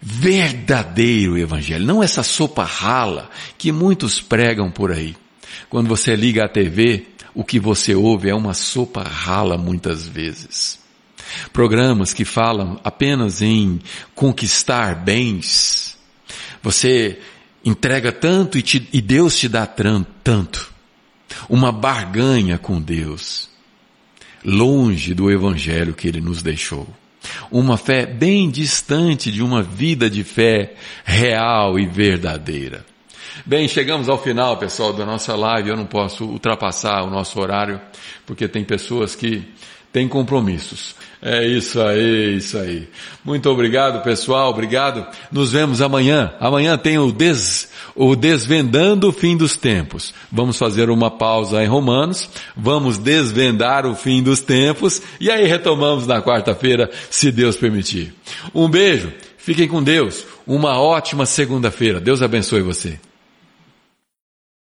verdadeiro 0.01 1.37
evangelho, 1.37 1.85
não 1.85 2.01
essa 2.01 2.23
sopa 2.23 2.63
rala 2.63 3.29
que 3.57 3.71
muitos 3.71 4.19
pregam 4.19 4.71
por 4.71 4.91
aí. 4.91 5.15
Quando 5.69 5.87
você 5.87 6.15
liga 6.15 6.43
a 6.43 6.49
TV, 6.49 7.05
o 7.35 7.43
que 7.43 7.59
você 7.59 7.93
ouve 7.93 8.29
é 8.29 8.35
uma 8.35 8.53
sopa 8.53 9.03
rala 9.03 9.57
muitas 9.57 10.07
vezes. 10.07 10.79
Programas 11.53 12.13
que 12.13 12.25
falam 12.25 12.79
apenas 12.83 13.41
em 13.41 13.79
conquistar 14.15 14.95
bens. 14.95 15.97
Você 16.61 17.19
entrega 17.63 18.11
tanto 18.11 18.57
e, 18.57 18.61
te, 18.61 18.89
e 18.91 19.01
Deus 19.01 19.37
te 19.37 19.47
dá 19.47 19.65
tanto. 19.65 20.71
Uma 21.47 21.71
barganha 21.71 22.57
com 22.57 22.81
Deus. 22.81 23.49
Longe 24.43 25.13
do 25.13 25.31
evangelho 25.31 25.93
que 25.93 26.07
Ele 26.07 26.19
nos 26.19 26.41
deixou. 26.41 26.87
Uma 27.51 27.77
fé 27.77 28.05
bem 28.05 28.49
distante 28.49 29.31
de 29.31 29.41
uma 29.41 29.61
vida 29.61 30.09
de 30.09 30.23
fé 30.23 30.73
real 31.03 31.79
e 31.79 31.85
verdadeira. 31.85 32.85
Bem, 33.45 33.67
chegamos 33.67 34.07
ao 34.07 34.21
final, 34.21 34.57
pessoal, 34.57 34.93
da 34.93 35.05
nossa 35.05 35.35
live. 35.35 35.69
Eu 35.69 35.77
não 35.77 35.85
posso 35.85 36.25
ultrapassar 36.25 37.03
o 37.03 37.09
nosso 37.09 37.39
horário, 37.39 37.81
porque 38.25 38.47
tem 38.47 38.63
pessoas 38.63 39.15
que 39.15 39.43
têm 39.91 40.07
compromissos. 40.07 40.95
É 41.21 41.45
isso 41.45 41.79
aí, 41.79 42.37
isso 42.37 42.57
aí. 42.57 42.87
Muito 43.23 43.47
obrigado, 43.47 44.01
pessoal. 44.03 44.49
Obrigado. 44.49 45.05
Nos 45.31 45.51
vemos 45.51 45.79
amanhã. 45.79 46.33
Amanhã 46.39 46.77
tem 46.77 46.97
o, 46.97 47.11
des, 47.11 47.69
o 47.95 48.15
Desvendando 48.15 49.09
o 49.09 49.11
Fim 49.11 49.37
dos 49.37 49.55
Tempos. 49.55 50.15
Vamos 50.31 50.57
fazer 50.57 50.89
uma 50.89 51.11
pausa 51.11 51.63
em 51.63 51.67
Romanos. 51.67 52.27
Vamos 52.57 52.97
desvendar 52.97 53.85
o 53.85 53.95
fim 53.95 54.23
dos 54.23 54.41
tempos. 54.41 55.01
E 55.19 55.29
aí 55.29 55.45
retomamos 55.45 56.07
na 56.07 56.21
quarta-feira, 56.21 56.89
se 57.09 57.31
Deus 57.31 57.55
permitir. 57.55 58.13
Um 58.53 58.67
beijo. 58.67 59.11
Fiquem 59.37 59.67
com 59.67 59.83
Deus. 59.83 60.25
Uma 60.47 60.79
ótima 60.79 61.25
segunda-feira. 61.25 61.99
Deus 61.99 62.21
abençoe 62.21 62.61
você. 62.61 62.99